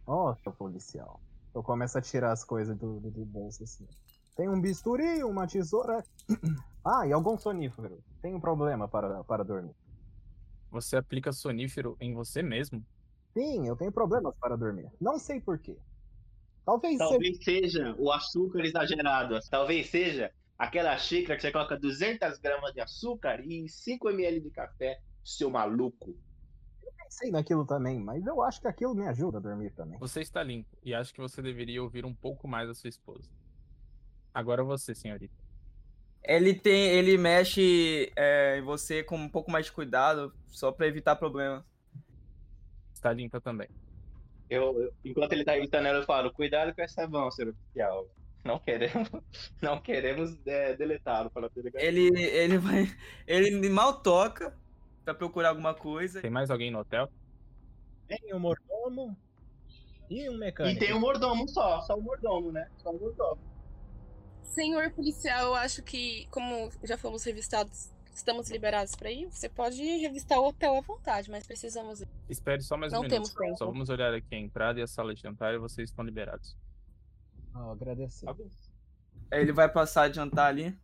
Ó, 0.06 0.36
seu 0.36 0.52
policial. 0.52 1.20
Eu 1.54 1.62
começo 1.64 1.98
a 1.98 2.02
tirar 2.02 2.32
as 2.32 2.44
coisas 2.44 2.78
do, 2.78 3.00
do, 3.00 3.12
do 3.12 3.26
bolso 3.26 3.64
assim. 3.64 3.88
Tem 4.36 4.48
um 4.48 4.60
bisturi, 4.60 5.24
uma 5.24 5.48
tesoura. 5.48 6.04
Ah, 6.82 7.06
e 7.06 7.12
algum 7.12 7.38
sonífero. 7.38 8.02
Tenho 8.22 8.40
problema 8.40 8.88
para, 8.88 9.22
para 9.26 9.44
dormir. 9.44 9.76
Você 10.72 10.96
aplica 10.96 11.34
sonífero 11.34 11.98
em 12.00 12.14
você 12.14 12.42
mesmo? 12.42 12.84
Sim, 13.34 13.68
eu 13.68 13.76
tenho 13.76 13.92
problemas 13.92 14.34
para 14.40 14.56
dormir. 14.56 14.90
Não 15.00 15.20
sei 15.20 15.42
porquê. 15.42 15.78
Talvez, 16.66 16.98
seja. 16.98 17.10
Talvez 17.10 17.44
seja 17.44 17.96
o 17.98 18.12
açúcar 18.12 18.66
exagerado. 18.66 19.40
Talvez 19.50 19.90
seja 19.90 20.32
aquela 20.58 20.98
xícara 20.98 21.36
que 21.36 21.42
você 21.42 21.52
coloca 21.52 21.78
200 21.78 22.38
gramas 22.40 22.74
de 22.74 22.82
açúcar 22.82 23.40
e 23.46 23.68
5 23.68 24.10
ml 24.10 24.42
de 24.42 24.50
café, 24.50 25.00
seu 25.24 25.50
maluco. 25.50 26.16
pensei 26.98 27.32
naquilo 27.32 27.66
também, 27.66 28.00
mas 28.00 28.26
eu 28.26 28.42
acho 28.44 28.60
que 28.62 28.68
aquilo 28.68 28.94
me 28.94 29.08
ajuda 29.08 29.38
a 29.38 29.42
dormir 29.42 29.72
também. 29.72 29.98
Você 30.00 30.22
está 30.22 30.44
limpo 30.44 30.78
e 30.84 30.94
acho 30.94 31.14
que 31.14 31.22
você 31.22 31.42
deveria 31.42 31.82
ouvir 31.82 32.06
um 32.06 32.14
pouco 32.14 32.48
mais 32.48 32.70
a 32.70 32.74
sua 32.74 32.90
esposa. 32.90 33.30
Agora 34.34 34.64
você, 34.64 34.94
senhorita. 34.94 35.36
Ele 36.24 36.54
tem. 36.54 36.90
Ele 36.90 37.18
mexe 37.18 38.12
é, 38.16 38.58
em 38.58 38.62
você 38.62 39.02
com 39.04 39.18
um 39.18 39.30
pouco 39.30 39.50
mais 39.50 39.66
de 39.66 39.72
cuidado, 39.72 40.34
só 40.48 40.72
pra 40.72 40.88
evitar 40.88 41.16
problema. 41.16 41.66
Está 42.94 43.14
limpa 43.14 43.40
também. 43.40 43.70
Eu, 44.50 44.82
eu- 44.82 44.94
enquanto 45.06 45.34
ele 45.34 45.44
tá 45.46 45.58
evitando 45.58 45.86
ela, 45.86 46.00
eu 46.00 46.06
falo, 46.06 46.32
cuidado 46.34 46.74
com 46.74 46.82
essa 46.82 47.08
mão, 47.08 47.30
senhor 47.32 47.52
oficial. 47.52 48.08
Não 48.44 48.58
queremos, 48.58 49.10
não 49.62 49.82
queremos 49.82 50.48
é, 50.48 50.74
deletá-lo 50.76 51.30
para 51.30 51.50
delegacia. 51.50 51.86
Ele, 51.86 52.08
ele 52.24 52.58
vai. 52.58 52.86
Ele 53.28 53.70
mal 53.70 54.02
toca 54.02 54.58
pra 55.04 55.14
procurar 55.14 55.50
alguma 55.50 55.74
coisa. 55.74 56.22
Tem 56.22 56.32
mais 56.32 56.50
alguém 56.50 56.72
no 56.72 56.80
hotel? 56.80 57.10
Tem 58.08 58.34
um 58.34 58.40
mordomo 58.40 59.16
e 60.10 60.30
um 60.30 60.34
E 60.34 60.38
mecânico. 60.38 60.80
tem 60.80 60.94
um 60.94 61.00
mordomo 61.02 61.48
só, 61.50 61.82
só 61.82 61.96
o 61.98 62.02
mordomo, 62.02 62.50
né? 62.52 62.70
Só 62.78 62.92
o 62.92 63.00
mordomo. 63.00 63.42
Senhor 64.42 64.90
policial, 64.92 65.48
eu 65.48 65.56
acho 65.56 65.84
que, 65.84 66.26
como 66.32 66.72
já 66.84 66.98
fomos 66.98 67.24
revistados, 67.26 67.92
estamos 68.20 68.50
liberados 68.50 68.96
pra 68.96 69.12
ir. 69.12 69.28
Você 69.32 69.50
pode 69.50 69.82
revistar 69.98 70.40
o 70.40 70.48
hotel 70.48 70.78
à 70.78 70.82
vontade, 70.82 71.32
mas 71.32 71.48
precisamos. 71.48 72.04
Espere 72.30 72.62
só 72.62 72.78
mais 72.78 72.92
um 72.92 72.98
Não 72.98 73.02
minuto. 73.04 73.16
temos 73.16 73.34
tempo. 73.34 73.58
Só 73.58 73.66
vamos 73.66 73.90
olhar 73.90 74.14
aqui 74.14 74.36
a 74.36 74.40
entrada 74.40 74.80
e 74.80 74.84
a 74.84 74.88
sala 74.88 75.14
de 75.16 75.22
jantar 75.22 75.54
e 75.54 75.58
vocês 75.58 75.90
estão 75.90 76.04
liberados. 76.06 76.56
Ah, 77.54 77.72
agradecer. 77.72 78.26
Tá. 78.26 78.36
Aí 79.32 79.42
ele 79.42 79.52
vai 79.52 79.70
passar 79.70 80.04
a 80.04 80.12
jantar 80.12 80.48
ali. 80.48 80.78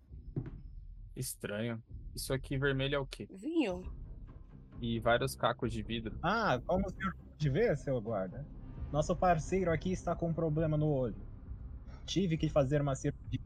Estranho. 1.16 1.82
Isso 2.16 2.34
aqui 2.34 2.58
vermelho 2.58 2.96
é 2.96 3.00
o 3.00 3.06
quê? 3.06 3.28
Vinho? 3.30 3.84
E 4.82 5.00
vários 5.00 5.36
cacos 5.36 5.72
de 5.72 5.82
vidro. 5.82 6.18
Ah, 6.24 6.62
como 6.66 6.88
o 6.88 6.90
senhor 6.90 7.14
pode 7.16 7.50
ver, 7.50 7.78
seu 7.78 8.02
guarda, 8.02 8.46
nosso 8.92 9.16
parceiro 9.16 9.72
aqui 9.72 9.92
está 9.92 10.16
com 10.16 10.30
um 10.30 10.34
problema 10.34 10.78
no 10.78 10.88
olho. 10.88 11.16
Tive 12.06 12.38
que 12.38 12.50
fazer 12.50 12.82
uma 12.82 12.96
cirurgia. 12.96 13.40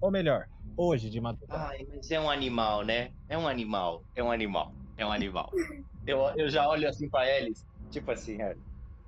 Ou 0.00 0.10
melhor, 0.10 0.48
hoje 0.76 1.10
de 1.10 1.20
madrugada. 1.20 1.68
Ai, 1.68 1.84
mas 1.88 2.10
é 2.10 2.20
um 2.20 2.30
animal, 2.30 2.84
né? 2.84 3.12
É 3.28 3.36
um 3.36 3.46
animal, 3.46 4.06
é 4.14 4.22
um 4.22 4.30
animal, 4.30 4.74
é 4.96 5.04
um 5.06 5.12
animal. 5.12 5.50
Eu, 6.06 6.22
eu 6.36 6.48
já 6.50 6.66
olho 6.68 6.88
assim 6.88 7.08
pra 7.08 7.28
eles, 7.28 7.64
tipo 7.90 8.10
assim, 8.10 8.40
é, 8.42 8.56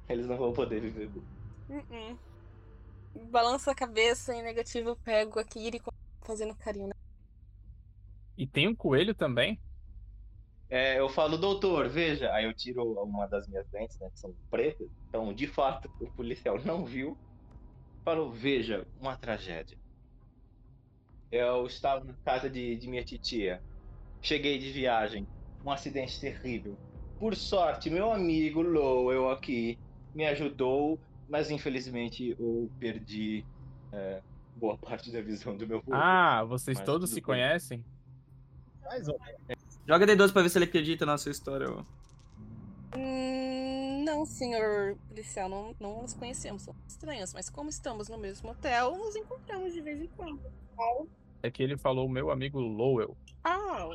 eles 0.08 0.26
não 0.26 0.36
vão 0.36 0.52
poder 0.52 0.80
viver. 0.80 1.10
Uh-uh. 1.68 2.18
Balança 3.30 3.70
a 3.72 3.74
cabeça 3.74 4.34
em 4.34 4.42
negativo, 4.42 4.90
eu 4.90 4.96
pego 4.96 5.38
a 5.38 5.44
Kiri 5.44 5.80
fazendo 6.24 6.54
carinho. 6.56 6.88
né? 6.88 6.92
E 8.36 8.46
tem 8.46 8.68
um 8.68 8.76
coelho 8.76 9.14
também? 9.14 9.62
É, 10.68 10.98
eu 10.98 11.08
falo, 11.08 11.36
doutor, 11.36 11.88
veja. 11.88 12.32
Aí 12.32 12.44
eu 12.46 12.54
tiro 12.54 12.82
uma 13.04 13.26
das 13.26 13.46
minhas 13.46 13.70
lentes, 13.72 13.98
né, 14.00 14.10
que 14.10 14.18
são 14.18 14.34
pretas. 14.50 14.88
Então, 15.08 15.32
de 15.34 15.46
fato, 15.46 15.90
o 16.00 16.10
policial 16.12 16.58
não 16.64 16.84
viu. 16.84 17.20
Falou, 18.04 18.32
veja, 18.32 18.88
uma 18.96 19.16
tragédia. 19.18 19.78
Eu 21.32 21.64
estava 21.66 22.04
na 22.04 22.12
casa 22.24 22.50
de, 22.50 22.76
de 22.76 22.86
minha 22.86 23.02
titia. 23.02 23.62
Cheguei 24.20 24.58
de 24.58 24.70
viagem. 24.70 25.26
Um 25.64 25.70
acidente 25.70 26.20
terrível. 26.20 26.76
Por 27.18 27.34
sorte, 27.34 27.88
meu 27.88 28.12
amigo 28.12 28.60
Lowell 28.60 29.30
aqui 29.30 29.78
me 30.14 30.26
ajudou, 30.26 31.00
mas 31.28 31.50
infelizmente 31.50 32.36
eu 32.38 32.70
perdi 32.78 33.46
é, 33.92 34.20
boa 34.56 34.76
parte 34.76 35.10
da 35.10 35.22
visão 35.22 35.56
do 35.56 35.66
meu 35.66 35.78
olho. 35.78 35.94
Ah, 35.94 36.44
vocês 36.44 36.76
Mas 36.78 36.84
todos 36.86 37.08
se 37.08 37.16
bem. 37.16 37.22
conhecem? 37.22 37.84
Mais 38.82 39.08
ou 39.08 39.18
menos. 39.18 39.80
Joga 39.88 40.06
D12 40.06 40.32
pra 40.32 40.42
ver 40.42 40.48
se 40.50 40.58
ele 40.58 40.66
acredita 40.66 41.06
na 41.06 41.16
sua 41.16 41.32
história. 41.32 41.66
ó. 41.70 41.82
Hum, 42.94 44.04
não, 44.04 44.26
senhor 44.26 44.98
policial, 45.08 45.48
não, 45.48 45.74
não 45.80 46.02
nos 46.02 46.12
conhecemos, 46.12 46.62
somos 46.62 46.82
estranhos, 46.86 47.32
mas 47.32 47.48
como 47.48 47.70
estamos 47.70 48.08
no 48.08 48.18
mesmo 48.18 48.50
hotel, 48.50 48.98
nos 48.98 49.16
encontramos 49.16 49.72
de 49.72 49.80
vez 49.80 50.02
em 50.02 50.08
quando. 50.08 50.40
É 51.42 51.50
que 51.50 51.62
ele 51.62 51.76
falou 51.76 52.08
meu 52.08 52.30
amigo 52.30 52.60
Lowell. 52.60 53.16
Ah, 53.42 53.88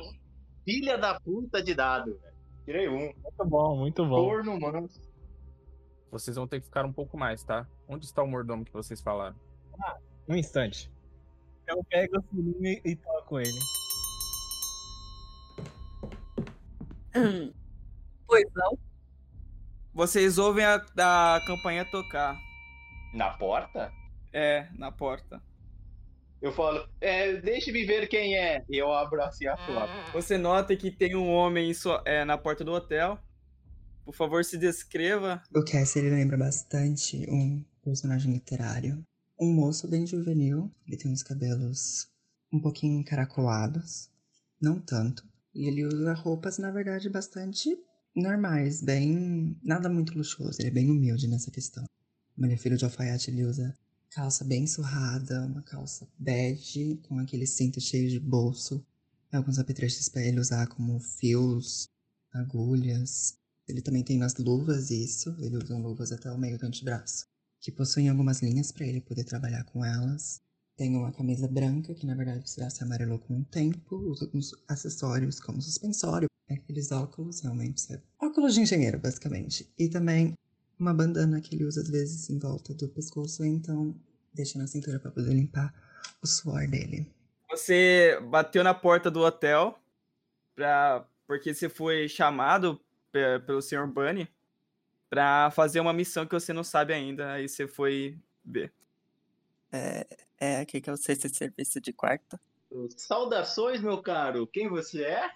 Filha 0.64 0.98
da 0.98 1.18
puta 1.18 1.62
de 1.62 1.74
dado, 1.74 2.18
velho. 2.20 2.34
Tirei 2.64 2.88
um. 2.88 2.98
Muito 2.98 3.44
bom, 3.46 3.76
muito 3.76 4.06
bom. 4.06 4.24
Corno 4.24 4.60
manso. 4.60 5.00
Vocês 6.10 6.36
vão 6.36 6.46
ter 6.46 6.60
que 6.60 6.66
ficar 6.66 6.84
um 6.84 6.92
pouco 6.92 7.16
mais, 7.16 7.42
tá? 7.42 7.66
Onde 7.88 8.04
está 8.04 8.22
o 8.22 8.26
mordomo 8.26 8.64
que 8.64 8.72
vocês 8.72 9.00
falaram? 9.00 9.36
Um 10.28 10.34
instante. 10.36 10.90
Eu 11.66 11.82
pego 11.84 12.18
o 12.18 12.22
sininho 12.22 12.62
e, 12.62 12.82
e 12.84 12.96
toco 12.96 13.40
ele. 13.40 13.58
Pois 18.26 18.44
não. 18.54 18.78
Vocês 19.94 20.36
ouvem 20.36 20.62
a, 20.62 20.74
a 20.76 21.40
campanha 21.46 21.90
tocar. 21.90 22.36
Na 23.14 23.30
porta? 23.30 23.90
É, 24.34 24.68
na 24.76 24.92
porta. 24.92 25.42
Eu 26.40 26.52
falo, 26.52 26.88
é, 27.00 27.40
deixe-me 27.40 27.84
ver 27.84 28.08
quem 28.08 28.36
é. 28.36 28.64
E 28.70 28.76
eu 28.80 28.92
abro 28.92 29.20
assim 29.22 29.46
a 29.46 29.56
porta. 29.56 30.12
Você 30.12 30.38
nota 30.38 30.76
que 30.76 30.90
tem 30.90 31.16
um 31.16 31.28
homem 31.28 31.70
em 31.70 31.74
sua- 31.74 32.02
é, 32.06 32.24
na 32.24 32.38
porta 32.38 32.64
do 32.64 32.72
hotel. 32.72 33.18
Por 34.04 34.14
favor, 34.14 34.44
se 34.44 34.56
descreva. 34.56 35.42
O 35.54 35.62
ele 35.98 36.10
lembra 36.10 36.36
bastante 36.38 37.26
um 37.28 37.62
personagem 37.84 38.32
literário. 38.32 39.04
Um 39.38 39.52
moço 39.52 39.88
bem 39.88 40.06
juvenil. 40.06 40.72
Ele 40.86 40.96
tem 40.96 41.10
uns 41.12 41.22
cabelos 41.22 42.08
um 42.52 42.60
pouquinho 42.60 43.00
encaracolados. 43.00 44.08
Não 44.60 44.80
tanto. 44.80 45.24
E 45.54 45.66
ele 45.66 45.84
usa 45.84 46.14
roupas, 46.14 46.56
na 46.58 46.70
verdade, 46.70 47.10
bastante 47.10 47.68
normais. 48.14 48.80
Bem. 48.80 49.56
Nada 49.62 49.88
muito 49.88 50.16
luxuoso. 50.16 50.56
Ele 50.60 50.68
é 50.68 50.72
bem 50.72 50.90
humilde 50.90 51.26
nessa 51.28 51.50
questão. 51.50 51.84
Como 52.34 52.46
ele 52.46 52.54
é 52.54 52.56
filho 52.56 52.76
de 52.76 52.84
alfaiate, 52.84 53.30
ele 53.30 53.44
usa 53.44 53.76
calça 54.10 54.44
bem 54.44 54.66
surrada, 54.66 55.46
uma 55.46 55.62
calça 55.62 56.08
bege, 56.18 56.96
com 57.08 57.18
aquele 57.18 57.46
cinto 57.46 57.80
cheio 57.80 58.08
de 58.08 58.18
bolso. 58.18 58.84
alguns 59.30 59.58
apetrechos 59.58 60.08
para 60.08 60.22
ele 60.22 60.40
usar 60.40 60.66
como 60.68 60.98
fios, 61.00 61.88
agulhas. 62.32 63.36
Ele 63.68 63.82
também 63.82 64.02
tem 64.02 64.16
nas 64.16 64.36
luvas 64.36 64.90
isso, 64.90 65.36
ele 65.38 65.58
usa 65.58 65.76
luvas 65.76 66.12
até 66.12 66.30
o 66.32 66.38
meio 66.38 66.58
do 66.58 66.66
antebraço, 66.66 67.26
que 67.60 67.70
possuem 67.70 68.08
algumas 68.08 68.40
linhas 68.40 68.72
para 68.72 68.86
ele 68.86 69.00
poder 69.00 69.24
trabalhar 69.24 69.64
com 69.64 69.84
elas. 69.84 70.40
Tem 70.76 70.96
uma 70.96 71.12
camisa 71.12 71.46
branca, 71.46 71.94
que 71.94 72.06
na 72.06 72.14
verdade 72.14 72.44
já 72.56 72.70
se 72.70 72.82
amarelou 72.82 73.18
com 73.18 73.40
o 73.40 73.44
tempo, 73.44 73.96
usa 73.96 74.24
alguns 74.24 74.52
acessórios 74.66 75.40
como 75.40 75.60
suspensório, 75.60 76.28
aqueles 76.48 76.90
óculos, 76.90 77.40
realmente, 77.40 77.92
é 77.92 78.00
óculos 78.18 78.54
de 78.54 78.62
engenheiro, 78.62 78.98
basicamente. 78.98 79.70
E 79.78 79.88
também 79.88 80.34
uma 80.78 80.94
bandana 80.94 81.40
que 81.40 81.54
ele 81.54 81.64
usa 81.64 81.80
às 81.80 81.88
vezes 81.90 82.30
em 82.30 82.38
volta 82.38 82.72
do 82.74 82.88
pescoço, 82.88 83.44
então 83.44 83.94
deixa 84.32 84.58
na 84.58 84.66
cintura 84.66 84.98
para 84.98 85.10
poder 85.10 85.32
limpar 85.34 85.74
o 86.22 86.26
suor 86.26 86.66
dele. 86.68 87.10
Você 87.50 88.18
bateu 88.30 88.62
na 88.62 88.74
porta 88.74 89.10
do 89.10 89.20
hotel 89.20 89.78
pra, 90.54 91.06
porque 91.26 91.52
você 91.54 91.68
foi 91.68 92.08
chamado 92.08 92.80
pe- 93.10 93.40
pelo 93.40 93.62
Sr. 93.62 93.86
Bunny 93.86 94.28
pra 95.08 95.50
fazer 95.50 95.80
uma 95.80 95.92
missão 95.92 96.26
que 96.26 96.34
você 96.34 96.52
não 96.52 96.62
sabe 96.62 96.92
ainda. 96.92 97.32
Aí 97.32 97.48
você 97.48 97.66
foi 97.66 98.18
ver. 98.44 98.72
É, 99.72 100.06
é 100.38 100.60
aqui 100.60 100.80
que 100.80 100.90
eu 100.90 100.96
sei 100.96 101.16
se 101.16 101.28
serviço 101.30 101.80
de 101.80 101.92
quarto. 101.92 102.38
Saudações, 102.96 103.80
meu 103.80 104.02
caro. 104.02 104.46
Quem 104.46 104.68
você 104.68 105.02
é? 105.04 105.30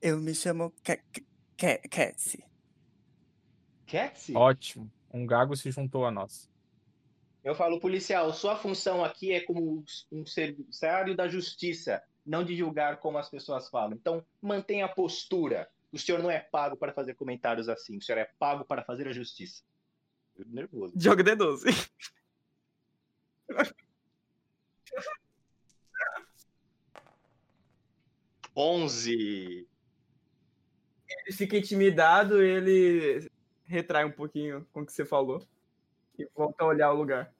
Eu 0.00 0.18
me 0.18 0.34
chamo 0.34 0.72
Ca- 0.82 0.96
Ca- 0.96 1.22
Ca- 1.58 1.88
Cassie. 1.90 2.42
Cassie? 3.88 4.36
Ótimo. 4.36 4.90
Um 5.12 5.26
gago 5.26 5.56
se 5.56 5.70
juntou 5.70 6.04
a 6.04 6.10
nós. 6.10 6.50
Eu 7.42 7.54
falo, 7.54 7.80
policial, 7.80 8.32
sua 8.32 8.56
função 8.56 9.02
aqui 9.02 9.32
é 9.32 9.40
como 9.40 9.82
um 10.12 10.26
serviçário 10.26 11.16
da 11.16 11.26
justiça, 11.26 12.02
não 12.24 12.44
de 12.44 12.54
julgar 12.54 12.98
como 12.98 13.16
as 13.16 13.30
pessoas 13.30 13.70
falam. 13.70 13.96
Então, 13.96 14.22
mantenha 14.42 14.84
a 14.84 14.88
postura. 14.88 15.68
O 15.90 15.98
senhor 15.98 16.22
não 16.22 16.30
é 16.30 16.38
pago 16.38 16.76
para 16.76 16.92
fazer 16.92 17.14
comentários 17.14 17.68
assim, 17.68 17.96
o 17.96 18.02
senhor 18.02 18.18
é 18.18 18.30
pago 18.38 18.64
para 18.64 18.84
fazer 18.84 19.08
a 19.08 19.12
justiça. 19.12 19.62
Eu 20.36 20.44
nervoso. 20.46 20.92
Joga 20.96 21.24
D12. 21.24 21.90
Onze. 28.54 29.66
Ele 31.08 31.32
fica 31.32 31.56
intimidado, 31.56 32.42
ele 32.42 33.30
retrai 33.68 34.04
um 34.04 34.10
pouquinho 34.10 34.66
com 34.72 34.80
o 34.80 34.86
que 34.86 34.92
você 34.92 35.04
falou 35.04 35.46
e 36.18 36.26
volta 36.34 36.64
a 36.64 36.66
olhar 36.66 36.92
o 36.92 36.96
lugar. 36.96 37.32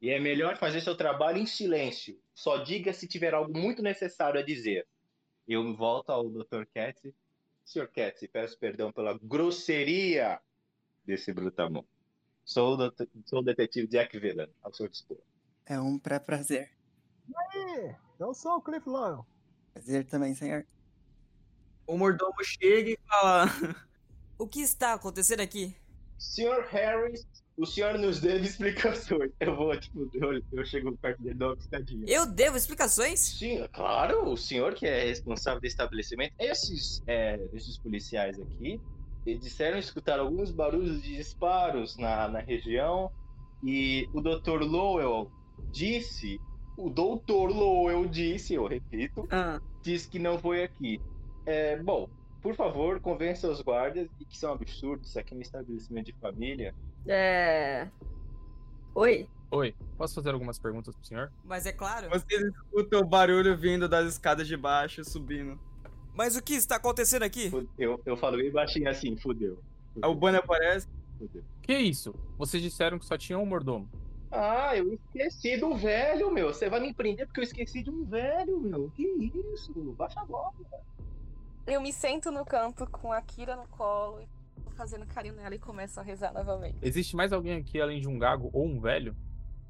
E 0.00 0.10
é 0.10 0.20
melhor 0.20 0.56
fazer 0.56 0.80
seu 0.80 0.96
trabalho 0.96 1.38
em 1.38 1.46
silêncio. 1.46 2.18
Só 2.34 2.58
diga 2.58 2.92
se 2.92 3.06
tiver 3.08 3.34
algo 3.34 3.52
muito 3.58 3.82
necessário 3.82 4.38
a 4.40 4.42
dizer. 4.42 4.86
Eu 5.48 5.74
volto 5.74 6.10
ao 6.10 6.28
Dr. 6.28 6.64
Katz. 6.72 7.02
Sr. 7.64 7.86
Katz, 7.88 8.26
peço 8.32 8.58
perdão 8.58 8.92
pela 8.92 9.18
grosseria 9.22 10.40
desse 11.04 11.32
brutamão. 11.32 11.84
Sou 12.44 12.74
o, 12.74 12.76
doutor- 12.76 13.08
sou 13.26 13.40
o 13.40 13.42
detetive 13.42 13.86
Jack 13.86 14.18
Villan, 14.18 14.48
ao 14.62 14.72
seu 14.72 14.88
dispor. 14.88 15.18
É 15.66 15.78
um 15.78 15.98
pra 15.98 16.18
prazer. 16.18 16.70
Ih, 17.28 17.94
eu 18.18 18.34
sou 18.34 18.56
o 18.56 18.62
Cliff 18.62 18.88
Loyal. 18.88 19.26
Prazer 19.72 20.04
também, 20.06 20.34
senhor. 20.34 20.66
O 21.86 21.96
mordomo 21.96 22.42
chega 22.42 22.90
e 22.90 22.98
fala: 23.06 23.46
O 24.40 24.46
que 24.46 24.62
está 24.62 24.94
acontecendo 24.94 25.40
aqui? 25.40 25.76
Sr. 26.18 26.66
Harris, 26.70 27.26
o 27.58 27.66
senhor 27.66 27.98
nos 27.98 28.20
deve 28.20 28.46
explicações. 28.46 29.30
Eu 29.38 29.54
vou, 29.54 29.78
tipo, 29.78 30.08
eu, 30.14 30.42
eu 30.50 30.64
chego 30.64 30.96
perto 30.96 31.22
dele 31.22 31.34
dou 31.34 31.48
uma 31.48 31.56
piscadinha. 31.58 32.06
Eu 32.08 32.24
devo 32.24 32.56
explicações? 32.56 33.20
Sim, 33.20 33.68
claro, 33.70 34.30
o 34.30 34.38
senhor 34.38 34.72
que 34.72 34.86
é 34.86 35.04
responsável 35.04 35.60
do 35.60 35.66
estabelecimento. 35.66 36.32
Esses, 36.38 37.02
é, 37.06 37.38
esses 37.52 37.76
policiais 37.76 38.40
aqui 38.40 38.80
eles 39.26 39.42
disseram 39.42 39.78
escutar 39.78 40.18
alguns 40.18 40.50
barulhos 40.50 41.02
de 41.02 41.16
disparos 41.16 41.98
na, 41.98 42.26
na 42.26 42.40
região 42.40 43.12
e 43.62 44.08
o 44.14 44.22
Dr. 44.22 44.62
Lowell 44.62 45.30
disse, 45.70 46.40
o 46.78 46.88
Dr. 46.88 47.52
Lowell 47.54 48.08
disse, 48.08 48.54
eu 48.54 48.66
repito, 48.66 49.28
Ah, 49.30 49.60
disse 49.82 50.08
que 50.08 50.18
não 50.18 50.38
foi 50.38 50.62
aqui. 50.62 50.98
É, 51.44 51.76
bom, 51.76 52.08
por 52.42 52.54
favor, 52.54 53.00
convença 53.00 53.48
os 53.48 53.60
guardas 53.60 54.08
de 54.18 54.24
que 54.24 54.34
isso 54.34 54.46
é 54.46 54.48
um 54.50 54.54
absurdo, 54.54 55.04
isso 55.04 55.18
aqui 55.18 55.34
é 55.34 55.36
um 55.36 55.40
estabelecimento 55.40 56.06
de 56.06 56.12
família. 56.14 56.74
É. 57.06 57.88
Oi? 58.94 59.28
Oi, 59.50 59.74
posso 59.98 60.14
fazer 60.14 60.30
algumas 60.32 60.58
perguntas 60.58 60.94
pro 60.94 61.04
senhor? 61.04 61.32
mas 61.44 61.66
é 61.66 61.72
claro. 61.72 62.08
Vocês 62.08 62.40
escutam 62.42 63.00
o 63.00 63.04
barulho 63.04 63.56
vindo 63.56 63.88
das 63.88 64.06
escadas 64.06 64.46
de 64.46 64.56
baixo, 64.56 65.04
subindo. 65.04 65.58
Mas 66.14 66.36
o 66.36 66.42
que 66.42 66.54
está 66.54 66.76
acontecendo 66.76 67.22
aqui? 67.22 67.50
Eu, 67.78 68.00
eu 68.04 68.16
falo 68.16 68.36
bem 68.36 68.50
baixinho 68.50 68.88
assim, 68.88 69.16
fudeu. 69.16 69.60
Aí 70.02 70.10
o 70.10 70.14
Bunny 70.14 70.36
aparece. 70.36 70.86
fudeu. 71.18 71.42
Que 71.62 71.76
isso? 71.76 72.14
Vocês 72.38 72.62
disseram 72.62 72.98
que 72.98 73.04
só 73.06 73.16
tinha 73.16 73.38
um 73.38 73.46
mordomo. 73.46 73.88
Ah, 74.30 74.76
eu 74.76 74.92
esqueci 74.94 75.56
do 75.56 75.74
velho, 75.76 76.30
meu. 76.32 76.54
Você 76.54 76.68
vai 76.68 76.78
me 76.80 76.94
prender 76.94 77.26
porque 77.26 77.40
eu 77.40 77.44
esqueci 77.44 77.82
de 77.82 77.90
um 77.90 78.04
velho, 78.04 78.60
meu. 78.60 78.90
Que 78.94 79.02
isso? 79.52 79.72
Baixa 79.98 80.20
a 80.20 80.24
bola. 80.24 80.52
Eu 81.70 81.80
me 81.80 81.92
sento 81.92 82.32
no 82.32 82.44
canto 82.44 82.84
com 82.84 83.12
a 83.12 83.22
Kira 83.22 83.54
no 83.54 83.64
colo, 83.68 84.20
e 84.20 84.74
fazendo 84.74 85.06
carinho 85.06 85.36
nela 85.36 85.54
e 85.54 85.58
começo 85.58 86.00
a 86.00 86.02
rezar 86.02 86.32
novamente. 86.32 86.76
Existe 86.82 87.14
mais 87.14 87.32
alguém 87.32 87.58
aqui 87.58 87.80
além 87.80 88.00
de 88.00 88.08
um 88.08 88.18
gago 88.18 88.50
ou 88.52 88.66
um 88.66 88.80
velho? 88.80 89.16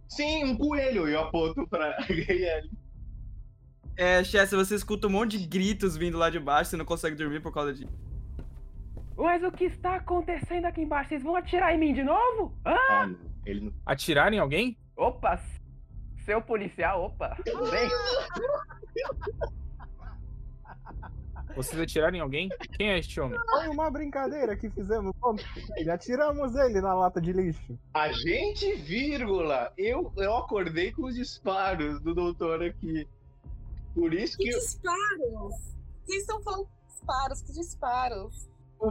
Sim, 0.09 0.45
um 0.45 0.57
coelho. 0.57 1.07
E 1.07 1.13
eu 1.13 1.21
aponto 1.21 1.67
pra 1.69 1.95
ele. 2.09 2.71
É, 3.99 4.25
Chester, 4.25 4.59
você 4.59 4.75
escuta 4.77 5.09
um 5.09 5.11
monte 5.11 5.39
de 5.39 5.47
gritos 5.47 5.95
vindo 5.95 6.17
lá 6.17 6.31
de 6.31 6.41
baixo, 6.41 6.71
você 6.71 6.77
não 6.79 6.87
consegue 6.87 7.17
dormir 7.17 7.41
por 7.41 7.53
causa 7.53 7.75
disso. 7.75 7.93
Mas 9.15 9.45
o 9.45 9.53
que 9.53 9.65
está 9.65 9.97
acontecendo 9.97 10.65
aqui 10.65 10.81
embaixo? 10.81 11.11
Vocês 11.11 11.23
vão 11.23 11.37
atirar 11.37 11.75
em 11.75 11.79
mim 11.79 11.93
de 11.93 12.03
novo? 12.03 12.59
Ah, 12.65 13.09
não. 13.09 13.19
Ele 13.45 13.61
não. 13.61 13.75
Atirar 13.85 14.33
em 14.33 14.39
alguém? 14.39 14.79
Opa! 14.97 15.39
Seu 16.25 16.41
policial, 16.41 17.05
opa! 17.05 17.37
Tudo 17.45 17.71
bem? 17.71 17.91
Vocês 21.55 21.81
atiraram 21.81 22.17
em 22.17 22.21
alguém? 22.21 22.49
Quem 22.77 22.91
é 22.91 22.99
este 22.99 23.21
homem? 23.21 23.39
Foi 23.51 23.69
uma 23.69 23.91
brincadeira 23.91 24.57
que 24.57 24.71
fizemos 24.71 25.13
ele. 25.77 25.91
Atiramos 25.91 26.55
ele 26.55 26.81
na 26.81 26.95
lata 26.95 27.21
de 27.21 27.33
lixo. 27.33 27.79
A 27.95 28.11
gente, 28.13 28.75
vírgula. 28.77 29.73
Eu, 29.77 30.13
eu 30.17 30.37
acordei 30.37 30.93
com 30.93 31.07
os 31.07 31.15
disparos 31.15 32.01
do 32.01 32.15
doutor 32.15 32.63
aqui. 32.63 33.07
Por 33.95 34.15
isso 34.15 34.37
Que 34.39 34.45
que. 34.45 34.51
disparos! 34.51 35.55
Vocês 36.05 36.21
estão 36.23 36.43
falando 36.43 36.67
de 36.67 36.87
disparos, 36.95 37.43
que 37.43 37.53
disparos? 37.53 38.49
O, 38.79 38.89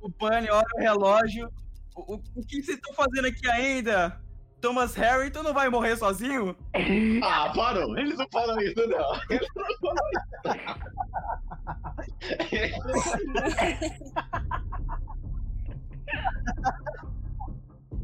o 0.00 0.08
Bunny 0.08 0.48
olha 0.50 0.66
o 0.76 0.80
relógio. 0.80 1.48
O, 1.94 2.14
o, 2.14 2.16
o 2.16 2.46
que 2.46 2.62
vocês 2.62 2.76
estão 2.78 2.94
fazendo 2.94 3.26
aqui 3.26 3.48
ainda? 3.50 4.20
Thomas 4.60 4.94
Harrington 4.94 5.42
não 5.42 5.54
vai 5.54 5.68
morrer 5.68 5.96
sozinho? 5.96 6.56
Ah, 7.22 7.52
parou. 7.54 7.96
Eles 7.98 8.16
não 8.16 8.26
falam 8.30 8.60
isso, 8.60 8.86
não. 8.86 9.20
Eles 9.30 9.48
não 9.54 9.66
falam 9.80 9.96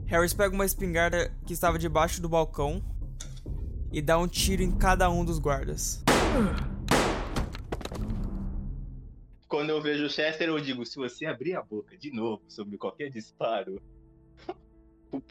Harris 0.07 0.35
pega 0.35 0.55
uma 0.55 0.64
espingarda 0.64 1.33
que 1.47 1.53
estava 1.53 1.79
debaixo 1.79 2.21
do 2.21 2.29
balcão 2.29 2.85
e 3.93 4.03
dá 4.03 4.19
um 4.19 4.29
tiro 4.29 4.62
em 4.62 4.71
cada 4.73 5.11
um 5.11 5.25
dos 5.25 5.38
guardas. 5.38 6.05
Quando 9.49 9.71
eu 9.71 9.81
vejo 9.81 10.07
o 10.07 10.11
Chester, 10.11 10.49
eu 10.49 10.61
digo: 10.61 10.85
se 10.85 10.97
você 10.97 11.27
abrir 11.27 11.55
a 11.55 11.62
boca 11.62 11.97
de 11.97 12.11
novo 12.12 12.43
sobre 12.49 12.77
qualquer 12.77 13.09
disparo, 13.09 13.81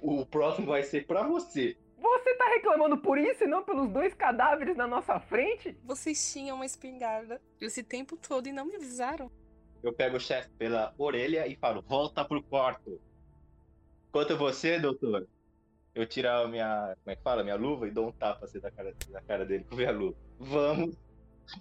o, 0.01 0.21
o 0.21 0.25
próximo 0.25 0.67
vai 0.67 0.83
ser 0.83 1.05
pra 1.05 1.23
você. 1.23 1.77
Você 1.97 2.35
tá 2.35 2.45
reclamando 2.49 2.97
por 2.97 3.17
isso 3.17 3.43
e 3.43 3.47
não 3.47 3.63
pelos 3.63 3.89
dois 3.89 4.13
cadáveres 4.13 4.75
na 4.75 4.85
nossa 4.85 5.19
frente? 5.19 5.77
Vocês 5.83 6.31
tinham 6.31 6.57
uma 6.57 6.65
espingarda 6.65 7.41
esse 7.61 7.81
tempo 7.81 8.17
todo 8.17 8.47
e 8.47 8.51
não 8.51 8.65
me 8.65 8.75
avisaram. 8.75 9.31
Eu 9.81 9.93
pego 9.93 10.17
o 10.17 10.19
Chester 10.19 10.51
pela 10.57 10.93
orelha 10.97 11.47
e 11.47 11.55
falo: 11.55 11.81
volta 11.81 12.23
pro 12.25 12.43
quarto. 12.43 12.99
Quanto 14.11 14.37
você, 14.37 14.79
doutor, 14.79 15.27
eu 15.95 16.05
tiro 16.05 16.29
a 16.29 16.47
minha. 16.47 16.95
Como 17.03 17.11
é 17.11 17.15
que 17.15 17.23
fala? 17.23 17.43
Minha 17.43 17.55
luva 17.55 17.87
e 17.87 17.91
dou 17.91 18.09
um 18.09 18.11
tapa 18.11 18.45
assim 18.45 18.59
na 18.59 18.71
cara, 18.71 18.93
na 19.09 19.21
cara 19.21 19.45
dele 19.45 19.63
com 19.63 19.75
a 19.75 19.77
minha 19.77 19.91
luva. 19.91 20.17
Vamos 20.39 20.95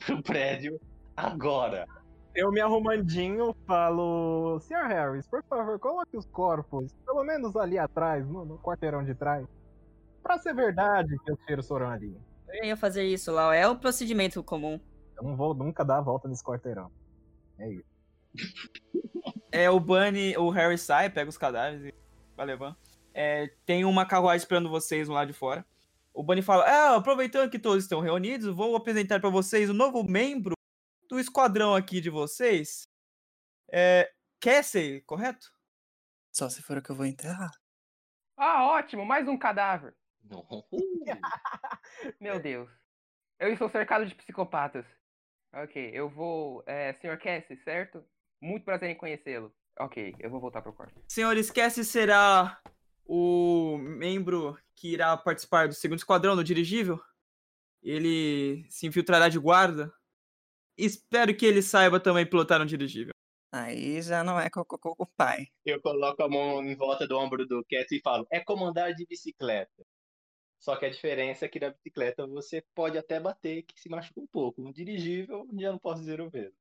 pro 0.05 0.23
prédio 0.23 0.81
agora. 1.17 1.87
Eu 2.35 2.51
me 2.51 2.61
arrumandinho 2.61 3.55
falo, 3.67 4.59
Sr. 4.61 4.87
Harris, 4.89 5.27
por 5.27 5.43
favor, 5.45 5.79
coloque 5.79 6.17
os 6.17 6.25
corpos, 6.27 6.93
pelo 7.05 7.23
menos 7.25 7.55
ali 7.57 7.79
atrás, 7.79 8.27
no, 8.27 8.45
no 8.45 8.59
quarteirão 8.59 9.05
de 9.05 9.15
trás. 9.15 9.47
Pra 10.23 10.39
ser 10.39 10.55
verdade 10.55 11.15
que 11.25 11.33
os 11.33 11.39
tiros 11.45 11.69
foram 11.69 11.91
ali. 11.91 12.17
Eu 12.49 12.65
ia 12.65 12.77
fazer 12.77 13.05
isso, 13.05 13.31
Lau. 13.33 13.53
É 13.53 13.69
o 13.69 13.77
procedimento 13.77 14.43
comum. 14.43 14.81
Eu 15.17 15.25
não 15.25 15.37
vou 15.37 15.53
nunca 15.53 15.85
dar 15.85 15.99
a 15.99 16.01
volta 16.01 16.27
nesse 16.29 16.43
quarteirão. 16.45 16.91
É 17.59 17.71
isso. 17.71 17.85
É, 19.55 19.69
o 19.69 19.79
Bunny, 19.79 20.35
o 20.39 20.49
Harry 20.49 20.79
sai, 20.79 21.11
pega 21.11 21.29
os 21.29 21.37
cadáveres 21.37 21.85
e 21.85 21.95
vai 22.35 22.47
levando. 22.47 22.75
É, 23.13 23.53
tem 23.67 23.85
uma 23.85 24.07
carruagem 24.07 24.39
esperando 24.39 24.71
vocês 24.71 25.09
lá 25.09 25.27
de 25.27 25.35
fora. 25.35 25.63
O 26.15 26.23
Bunny 26.23 26.41
fala: 26.41 26.65
Ah, 26.65 26.97
aproveitando 26.97 27.51
que 27.51 27.59
todos 27.59 27.85
estão 27.85 28.01
reunidos, 28.01 28.57
vou 28.57 28.75
apresentar 28.75 29.21
pra 29.21 29.29
vocês 29.29 29.69
o 29.69 29.75
novo 29.75 30.03
membro 30.05 30.55
do 31.13 31.21
esquadrão 31.21 31.75
aqui 31.75 32.01
de 32.01 32.09
vocês 32.09 32.89
é 33.71 34.11
Cassie, 34.41 35.03
correto? 35.03 35.53
Só 36.33 36.49
se 36.49 36.63
for 36.63 36.79
o 36.79 36.83
que 36.83 36.89
eu 36.89 36.97
vou 36.97 37.05
enterrar. 37.05 37.51
Ah, 38.35 38.65
ótimo, 38.69 39.05
mais 39.05 39.29
um 39.29 39.37
cadáver. 39.37 39.95
Meu 42.19 42.41
Deus. 42.41 42.71
Eu 43.39 43.53
estou 43.53 43.69
cercado 43.69 44.07
de 44.07 44.15
psicopatas. 44.15 44.87
Ok, 45.53 45.91
eu 45.93 46.09
vou. 46.09 46.65
É, 46.67 46.95
Sr. 46.95 47.19
Cassie, 47.19 47.63
certo? 47.63 48.03
Muito 48.41 48.65
prazer 48.65 48.89
em 48.89 48.97
conhecê-lo. 48.97 49.55
Ok, 49.79 50.17
eu 50.19 50.31
vou 50.31 50.41
voltar 50.41 50.63
pro 50.63 50.73
quarto. 50.73 50.99
Senhor, 51.09 51.37
esquece 51.37 51.85
será 51.85 52.59
o 53.05 53.77
membro 53.77 54.59
que 54.75 54.95
irá 54.95 55.15
participar 55.15 55.69
do 55.69 55.75
segundo 55.75 55.99
esquadrão 55.99 56.35
no 56.35 56.43
dirigível. 56.43 56.99
Ele 57.83 58.65
se 58.71 58.87
infiltrará 58.87 59.29
de 59.29 59.39
guarda. 59.39 59.93
Espero 60.85 61.37
que 61.37 61.47
ele 61.47 61.63
saiba 61.63 62.01
também 62.01 62.29
pilotar 62.29 62.61
um 62.61 62.67
dirigível. 62.67 63.13
Aí 63.53 64.03
já 64.03 64.25
não 64.25 64.41
é 64.41 64.51
com, 64.51 64.65
o 64.99 65.07
pai. 65.07 65.47
Eu 65.65 65.81
coloco 65.81 66.21
a 66.25 66.29
mão 66.29 66.65
em 66.65 66.75
volta 66.75 67.07
do 67.07 67.17
ombro 67.17 67.47
do 67.47 67.65
Cat 67.71 67.87
e 67.95 68.01
falo: 68.01 68.27
é 68.33 68.41
como 68.41 68.65
andar 68.65 68.93
de 68.93 69.07
bicicleta. 69.07 69.87
Só 70.59 70.75
que 70.75 70.87
a 70.87 70.91
diferença 70.91 71.45
é 71.45 71.49
que 71.49 71.61
na 71.61 71.71
bicicleta 71.71 72.27
você 72.27 72.65
pode 72.75 72.99
até 72.99 73.21
bater, 73.21 73.63
que 73.63 73.81
se 73.81 73.89
machuca 73.89 74.21
um 74.21 74.27
pouco. 74.27 74.61
No 74.61 74.73
dirigível, 74.73 75.47
já 75.57 75.71
não 75.71 75.79
posso 75.79 76.01
dizer 76.01 76.21
o 76.21 76.31
mesmo. 76.33 76.57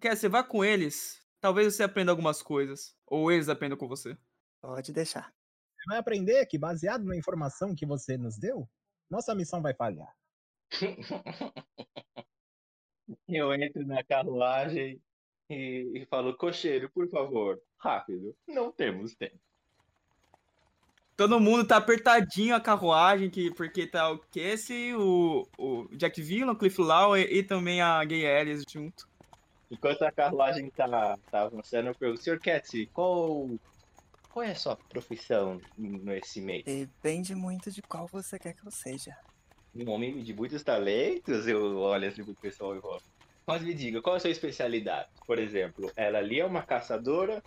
Quer 0.00 0.16
você 0.16 0.28
vá 0.28 0.42
com 0.42 0.64
eles. 0.64 1.20
Talvez 1.40 1.74
você 1.74 1.82
aprenda 1.82 2.12
algumas 2.12 2.40
coisas. 2.40 2.94
Ou 3.06 3.30
eles 3.30 3.50
aprendam 3.50 3.76
com 3.76 3.88
você. 3.88 4.16
Pode 4.62 4.92
deixar. 4.94 5.30
Você 5.76 5.84
vai 5.88 5.98
aprender 5.98 6.46
que, 6.46 6.58
baseado 6.58 7.04
na 7.04 7.16
informação 7.16 7.74
que 7.74 7.84
você 7.84 8.16
nos 8.16 8.38
deu, 8.38 8.66
nossa 9.10 9.34
missão 9.34 9.60
vai 9.60 9.74
falhar. 9.74 10.14
Eu 13.28 13.52
entro 13.54 13.86
na 13.86 14.02
carruagem 14.02 15.00
e, 15.48 15.90
e 15.94 16.06
falo: 16.06 16.36
cocheiro, 16.36 16.90
por 16.90 17.08
favor, 17.08 17.60
rápido, 17.78 18.34
não 18.46 18.70
temos 18.70 19.14
tempo. 19.14 19.38
Todo 21.16 21.38
mundo 21.38 21.66
tá 21.66 21.76
apertadinho 21.76 22.54
a 22.54 22.60
carruagem, 22.60 23.28
que, 23.28 23.52
porque 23.52 23.86
tá 23.86 24.10
o 24.10 24.18
Casey, 24.18 24.94
o, 24.94 25.46
o 25.58 25.86
Jack 25.92 26.22
Villan, 26.22 26.52
o 26.52 26.56
Cliff 26.56 26.80
Law 26.80 27.14
e, 27.14 27.24
e 27.24 27.42
também 27.42 27.82
a 27.82 28.02
Gay 28.04 28.24
Ellis 28.24 28.62
junto. 28.66 29.06
Enquanto 29.70 30.02
a 30.02 30.10
carruagem 30.10 30.70
tá, 30.70 31.18
tá 31.30 31.42
avançando, 31.42 31.88
eu 31.88 31.94
pergunto: 31.94 32.22
Sr. 32.22 32.40
Cat, 32.40 32.86
qual, 32.94 33.50
qual 34.30 34.44
é 34.44 34.52
a 34.52 34.54
sua 34.54 34.76
profissão 34.76 35.60
nesse 35.76 36.40
mês? 36.40 36.64
Depende 36.64 37.34
muito 37.34 37.70
de 37.70 37.82
qual 37.82 38.06
você 38.06 38.38
quer 38.38 38.54
que 38.54 38.66
eu 38.66 38.70
seja. 38.70 39.14
Um 39.74 39.88
homem 39.90 40.22
de 40.22 40.34
muitos 40.34 40.62
talentos? 40.62 41.46
Eu 41.46 41.78
olho 41.78 42.08
assim 42.08 42.24
pro 42.24 42.34
pessoal 42.34 42.76
e 42.76 42.80
falo. 42.80 43.02
Mas 43.46 43.62
me 43.62 43.74
diga, 43.74 44.02
qual 44.02 44.14
é 44.14 44.18
a 44.18 44.20
sua 44.20 44.30
especialidade? 44.30 45.08
Por 45.26 45.38
exemplo, 45.38 45.90
ela 45.96 46.18
ali 46.18 46.40
é 46.40 46.44
uma 46.44 46.62
caçadora 46.62 47.42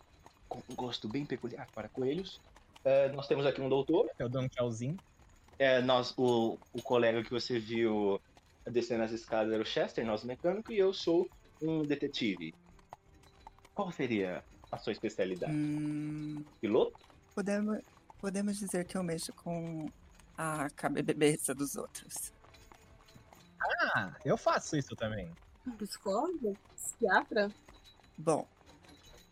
com 0.49 0.61
um 0.69 0.75
gosto 0.75 1.07
bem 1.07 1.25
peculiar 1.25 1.67
para 1.73 1.87
coelhos. 1.89 2.39
É, 2.83 3.09
nós 3.09 3.27
temos 3.27 3.45
aqui 3.45 3.61
um 3.61 3.69
doutor. 3.69 4.09
Eu 4.19 4.27
dou 4.27 4.41
um 4.41 4.47
tchauzinho. 4.47 4.97
É, 5.57 5.81
nós, 5.81 6.13
o, 6.17 6.57
o 6.73 6.81
colega 6.81 7.23
que 7.23 7.29
você 7.29 7.59
viu 7.59 8.19
descendo 8.69 9.03
as 9.03 9.11
escadas 9.11 9.53
era 9.53 9.61
o 9.61 9.65
Chester, 9.65 10.05
nosso 10.05 10.25
mecânico, 10.25 10.71
e 10.71 10.79
eu 10.79 10.93
sou 10.93 11.29
um 11.61 11.83
detetive. 11.83 12.53
Qual 13.73 13.91
seria 13.91 14.43
a 14.71 14.77
sua 14.77 14.91
especialidade? 14.91 15.53
Hum, 15.53 16.43
Piloto? 16.59 16.97
podemos, 17.33 17.79
podemos 18.19 18.57
dizer 18.57 18.85
que 18.85 18.97
eu 18.97 19.03
mexo 19.03 19.33
com 19.33 19.89
a 20.37 20.69
cabeça 20.71 21.53
dos 21.53 21.75
outros. 21.75 22.33
Ah, 23.95 24.13
eu 24.25 24.37
faço 24.37 24.75
isso 24.75 24.95
também. 24.95 25.31
Psicólogo? 25.77 26.57
Psiquiatra? 26.75 27.51
Bom, 28.17 28.45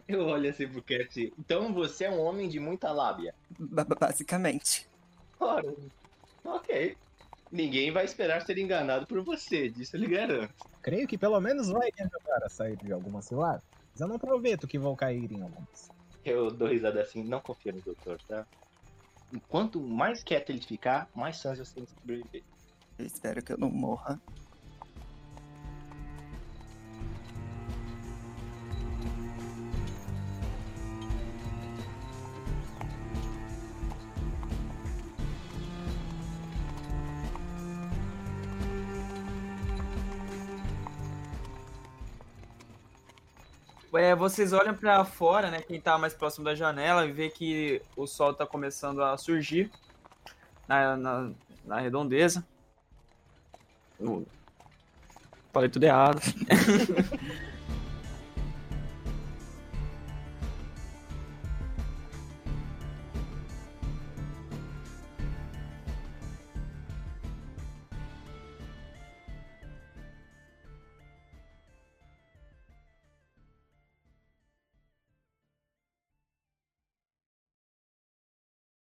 Eu 0.07 0.25
olho 0.25 0.49
assim 0.49 0.67
pro 0.67 0.81
Cat. 0.83 1.33
Então 1.37 1.73
você 1.73 2.05
é 2.05 2.09
um 2.11 2.19
homem 2.21 2.47
de 2.49 2.59
muita 2.59 2.91
lábia. 2.91 3.33
ba- 3.59 3.85
basicamente. 3.85 4.87
Ora, 5.39 5.73
ok. 6.43 6.97
Ninguém 7.51 7.91
vai 7.91 8.05
esperar 8.05 8.41
ser 8.45 8.57
enganado 8.57 9.05
por 9.05 9.21
você, 9.23 9.69
disso 9.69 9.95
eu 9.95 9.99
lhe 10.01 10.07
garanto. 10.07 10.53
Creio 10.81 11.07
que 11.07 11.17
pelo 11.17 11.39
menos 11.41 11.67
vai 11.69 11.89
me 11.97 12.01
ajudar 12.03 12.45
a 12.45 12.49
sair 12.49 12.77
de 12.77 12.91
algumas 12.93 13.25
ciladas. 13.25 13.63
Mas 13.91 13.99
eu 14.01 14.07
não 14.07 14.17
prometo 14.17 14.67
que 14.67 14.79
vou 14.79 14.95
cair 14.95 15.29
em 15.31 15.41
algumas. 15.41 15.89
Eu 16.23 16.49
dou 16.49 16.67
risada 16.69 17.01
assim, 17.01 17.23
não 17.23 17.41
confia 17.41 17.73
no 17.73 17.81
doutor, 17.81 18.17
tá? 18.27 18.47
Quanto 19.47 19.79
mais 19.79 20.23
quieto 20.23 20.49
ele 20.49 20.61
ficar, 20.61 21.09
mais 21.15 21.37
chances 21.37 21.67
você 21.67 21.75
tem 21.75 21.83
de 21.83 21.91
sobreviver. 21.91 22.43
Eu 22.97 23.05
espero 23.05 23.43
que 23.43 23.53
eu 23.53 23.57
não 23.57 23.69
morra. 23.69 24.19
É, 43.93 44.15
vocês 44.15 44.53
olham 44.53 44.73
pra 44.73 45.03
fora, 45.03 45.51
né? 45.51 45.61
Quem 45.61 45.79
tá 45.79 45.97
mais 45.97 46.13
próximo 46.13 46.45
da 46.45 46.55
janela 46.55 47.05
e 47.05 47.11
vê 47.11 47.29
que 47.29 47.81
o 47.95 48.07
sol 48.07 48.33
tá 48.33 48.45
começando 48.45 49.03
a 49.03 49.17
surgir 49.17 49.69
na, 50.67 50.95
na, 50.95 51.31
na 51.65 51.79
redondeza. 51.79 52.45
Eu 53.99 54.25
Falei 55.51 55.69
tudo 55.69 55.83
errado. 55.83 56.21